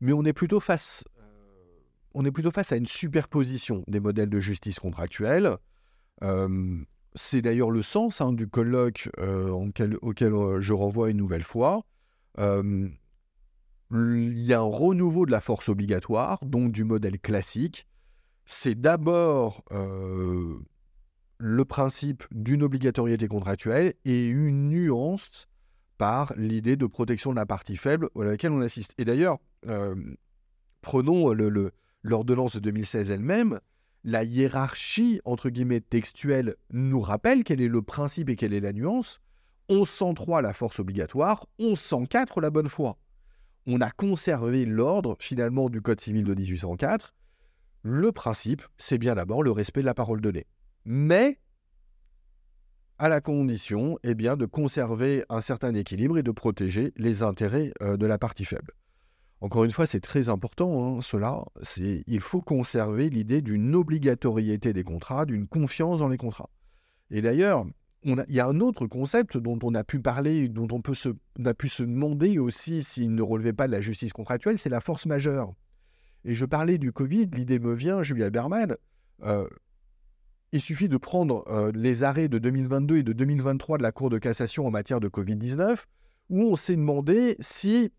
[0.00, 2.30] mais on est plutôt face, euh,
[2.70, 5.58] à une superposition des modèles de justice contractuelle.
[7.16, 11.86] C'est d'ailleurs le sens hein, du colloque euh, auquel euh, je renvoie une nouvelle fois.
[12.38, 12.92] il
[13.90, 17.86] y a un renouveau de la force obligatoire, donc du modèle classique.
[18.44, 20.58] C'est d'abord euh,
[21.38, 25.48] le principe d'une obligatoriété contractuelle et une nuance
[25.98, 28.94] par l'idée de protection de la partie faible à laquelle on assiste.
[28.98, 29.38] Et d'ailleurs,
[30.80, 31.34] prenons
[32.02, 33.60] l'ordonnance de 2016 elle-même,
[34.04, 38.72] la hiérarchie, entre guillemets, textuelle nous rappelle quel est le principe et quelle est la
[38.72, 39.20] nuance.
[39.68, 42.98] 1103, la force obligatoire, 1104, la bonne foi.
[43.66, 47.14] On a conservé l'ordre, finalement, du Code civil de 1804.
[47.82, 50.46] Le principe, c'est bien d'abord le respect de la parole donnée.
[50.88, 51.40] Mais
[52.98, 57.72] à la condition eh bien, de conserver un certain équilibre et de protéger les intérêts
[57.82, 58.72] euh, de la partie faible.
[59.40, 61.44] Encore une fois, c'est très important, hein, cela.
[62.06, 66.50] Il faut conserver l'idée d'une obligatoriété des contrats, d'une confiance dans les contrats.
[67.10, 67.66] Et d'ailleurs,
[68.04, 71.08] il y a un autre concept dont on a pu parler, dont on, peut se,
[71.44, 74.80] a pu se demander aussi s'il ne relevait pas de la justice contractuelle, c'est la
[74.80, 75.52] force majeure.
[76.24, 78.76] Et je parlais du Covid, l'idée me vient, Julia Berman,
[79.24, 79.48] euh,
[80.56, 84.08] il suffit de prendre euh, les arrêts de 2022 et de 2023 de la Cour
[84.08, 85.84] de cassation en matière de Covid-19,
[86.30, 87.92] où on s'est demandé si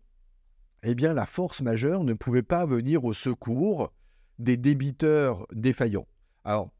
[0.82, 3.92] eh bien la force majeure ne pouvait pas venir au secours
[4.40, 6.08] des débiteurs défaillants.
[6.44, 6.70] Alors,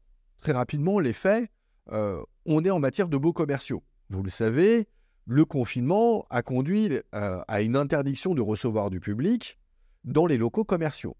[0.41, 1.49] très rapidement, les faits,
[1.91, 3.81] euh, on est en matière de beaux commerciaux.
[4.09, 4.87] Vous le savez,
[5.25, 9.57] le confinement a conduit euh, à une interdiction de recevoir du public
[10.03, 11.15] dans les locaux commerciaux.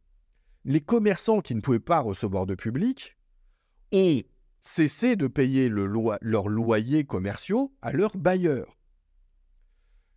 [0.66, 3.16] Les commerçants qui ne pouvaient pas recevoir de public
[3.94, 4.22] ont
[4.62, 8.78] cessé de payer leurs loyers commerciaux à leurs bailleurs.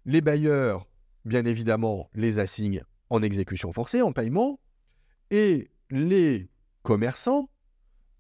[0.04, 0.86] Les bailleurs
[1.24, 4.60] bien évidemment, les assignent en exécution forcée, en paiement,
[5.30, 6.50] et les
[6.82, 7.50] commerçants,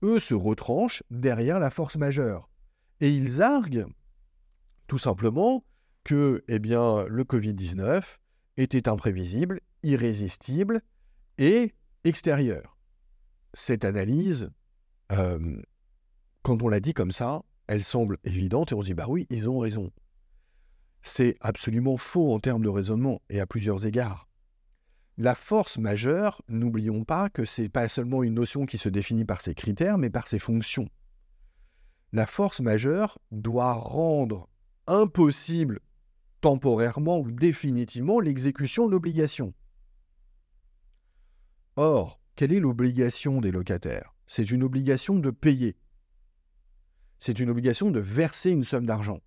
[0.02, 2.48] eux, se retranchent derrière la force majeure.
[3.00, 3.92] Et ils arguent
[4.86, 5.64] tout simplement
[6.04, 8.18] que eh bien, le Covid-19
[8.56, 10.82] était imprévisible, irrésistible
[11.38, 11.72] et
[12.04, 12.76] extérieur.
[13.54, 14.50] Cette analyse,
[15.12, 15.60] euh,
[16.42, 19.26] quand on la dit comme ça, elle semble évidente et on se dit, bah oui,
[19.30, 19.90] ils ont raison.
[21.02, 24.28] C'est absolument faux en termes de raisonnement et à plusieurs égards.
[25.18, 29.24] La force majeure, n'oublions pas que ce n'est pas seulement une notion qui se définit
[29.24, 30.88] par ses critères, mais par ses fonctions.
[32.12, 34.48] La force majeure doit rendre
[34.86, 35.80] impossible
[36.40, 39.54] temporairement ou définitivement l'exécution de l'obligation.
[41.76, 44.14] Or, quelle est l'obligation des locataires?
[44.26, 45.76] C'est une obligation de payer.
[47.24, 49.20] C'est une obligation de verser une somme d'argent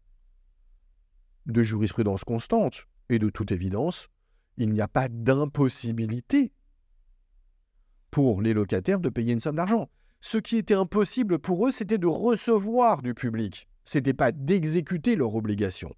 [1.46, 4.10] de jurisprudence constante, et de toute évidence,
[4.58, 6.52] il n'y a pas d'impossibilité
[8.12, 9.90] pour les locataires de payer une somme d'argent.
[10.20, 13.70] Ce qui était impossible pour eux, c'était de recevoir du public.
[13.86, 15.96] Ce n'était pas d'exécuter leur obligation.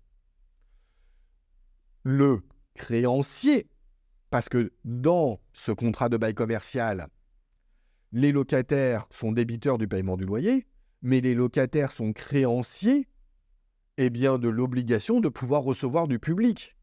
[2.03, 2.43] Le
[2.75, 3.71] créancier,
[4.29, 7.07] parce que dans ce contrat de bail commercial,
[8.11, 10.67] les locataires sont débiteurs du paiement du loyer,
[11.01, 13.07] mais les locataires sont créanciers
[13.97, 16.75] eh bien, de l'obligation de pouvoir recevoir du public.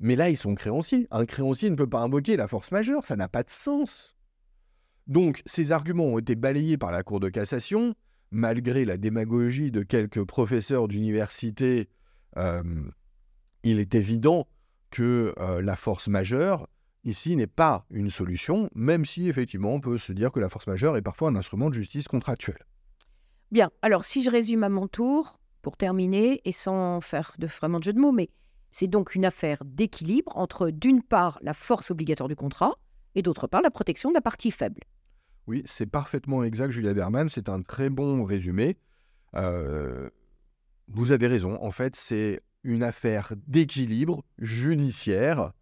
[0.00, 1.06] Mais là, ils sont créanciers.
[1.10, 4.16] Un créancier ne peut pas invoquer la force majeure, ça n'a pas de sens.
[5.06, 7.94] Donc, ces arguments ont été balayés par la Cour de cassation,
[8.30, 11.88] malgré la démagogie de quelques professeurs d'université.
[12.36, 12.62] Euh,
[13.62, 14.48] il est évident
[14.90, 16.68] que euh, la force majeure
[17.04, 20.66] ici n'est pas une solution, même si effectivement on peut se dire que la force
[20.66, 22.64] majeure est parfois un instrument de justice contractuelle.
[23.54, 27.78] Bien, alors si je résume à mon tour, pour terminer, et sans faire de vraiment
[27.78, 28.28] de jeu de mots, mais
[28.72, 32.72] c'est donc une affaire d'équilibre entre d'une part la force obligatoire du contrat
[33.14, 34.80] et d'autre part la protection de la partie faible.
[35.46, 38.76] Oui, c'est parfaitement exact, Julia Berman, c'est un très bon résumé.
[39.36, 40.10] Euh,
[40.88, 45.52] vous avez raison, en fait c'est une affaire d'équilibre judiciaire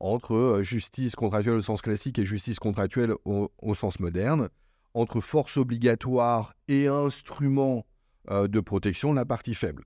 [0.00, 4.48] entre euh, justice contractuelle au sens classique et justice contractuelle au, sens moderne,
[4.94, 7.84] entre force obligatoire et instrument
[8.30, 9.84] euh, de protection la partie faible.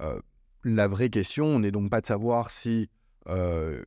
[0.00, 0.20] Euh,
[0.64, 2.88] la vraie question n'est donc pas de savoir si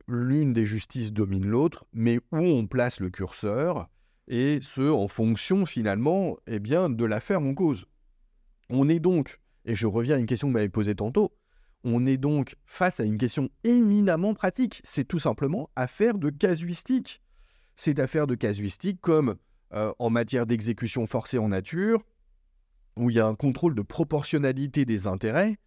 [0.08, 3.90] l'une des justices domine l'autre, mais où on place le curseur,
[4.30, 7.86] et ce en fonction finalement eh bien, de l'affaire en cause.
[8.70, 11.34] On est donc, et je reviens à une question que vous m'avez posée tantôt,
[11.84, 14.82] on est donc face à une question éminemment pratique.
[14.84, 17.22] C'est tout simplement affaire de casuistique.
[17.76, 19.36] C'est affaire de casuistique comme
[19.74, 22.02] euh, en matière d'exécution forcée en nature,
[22.98, 25.58] où il y a un contrôle de proportionnalité des intérêts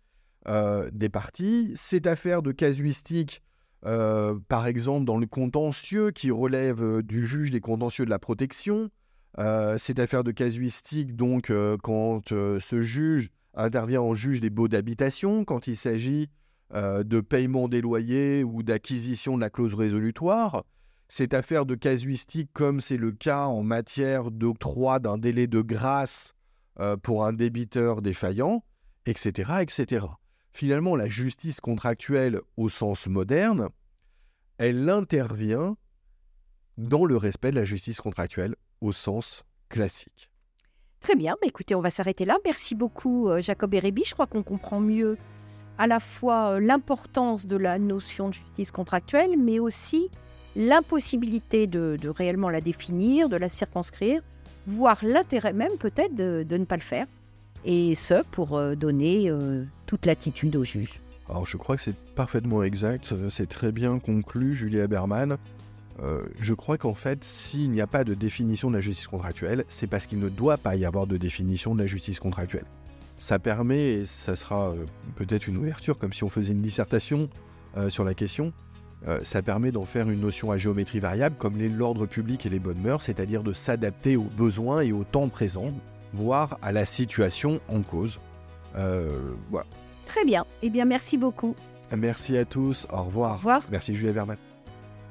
[0.46, 1.72] euh, des parties.
[1.74, 3.42] C'est affaire de casuistique,
[3.84, 8.90] euh, par exemple, dans le contentieux qui relève du juge des contentieux de la protection.
[9.76, 15.66] c'est affaire de casuistique, donc, quand ce juge intervient en juge des baux d'habitation quand
[15.66, 16.28] il s'agit
[16.72, 20.64] de paiement des loyers ou d'acquisition de la clause résolutoire.
[21.08, 26.34] Cette affaire de casuistique, comme c'est le cas en matière d'octroi d'un délai de grâce
[26.80, 28.62] euh, pour un débiteur défaillant,
[29.06, 30.06] etc., etc.
[30.52, 33.68] Finalement, la justice contractuelle au sens moderne,
[34.58, 35.76] elle intervient
[36.76, 40.30] dans le respect de la justice contractuelle au sens classique.
[41.00, 42.36] Très bien, bah, écoutez, on va s'arrêter là.
[42.44, 44.02] Merci beaucoup, euh, Jacob Erebi.
[44.04, 45.16] Je crois qu'on comprend mieux
[45.78, 50.10] à la fois euh, l'importance de la notion de justice contractuelle, mais aussi
[50.58, 54.20] l'impossibilité de, réellement la définir, de la circonscrire,
[54.66, 57.06] voire l'intérêt même peut-être de, ne pas le faire.
[57.64, 59.32] Et ce, pour euh, donner
[59.86, 61.00] toute l'attitude au juge.
[61.30, 65.38] Alors je crois que c'est parfaitement exact, c'est très bien conclu, Julie Haberman.
[66.02, 69.64] Euh, je crois qu'en fait, s'il n'y a pas de définition de la justice contractuelle,
[69.68, 72.64] c'est parce qu'il ne doit pas y avoir de définition de la justice contractuelle.
[73.18, 74.84] Ça permet, et ça sera euh,
[75.16, 77.28] peut-être une ouverture, comme si on faisait une dissertation
[77.76, 78.52] euh, sur la question,
[79.22, 82.80] ça permet d'en faire une notion à géométrie variable, comme l'ordre public et les bonnes
[82.80, 85.72] mœurs, c'est-à-dire de s'adapter aux besoins et au temps présent,
[86.12, 88.18] voire à la situation en cause.
[88.74, 89.66] voilà.
[90.04, 90.44] Très bien.
[90.62, 91.54] Eh bien, merci beaucoup.
[91.96, 92.86] Merci à tous.
[92.90, 93.32] Au revoir.
[93.32, 93.62] Au revoir.
[93.70, 94.36] Merci Julia Verman.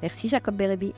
[0.01, 0.93] Merci Jacob Bérébi.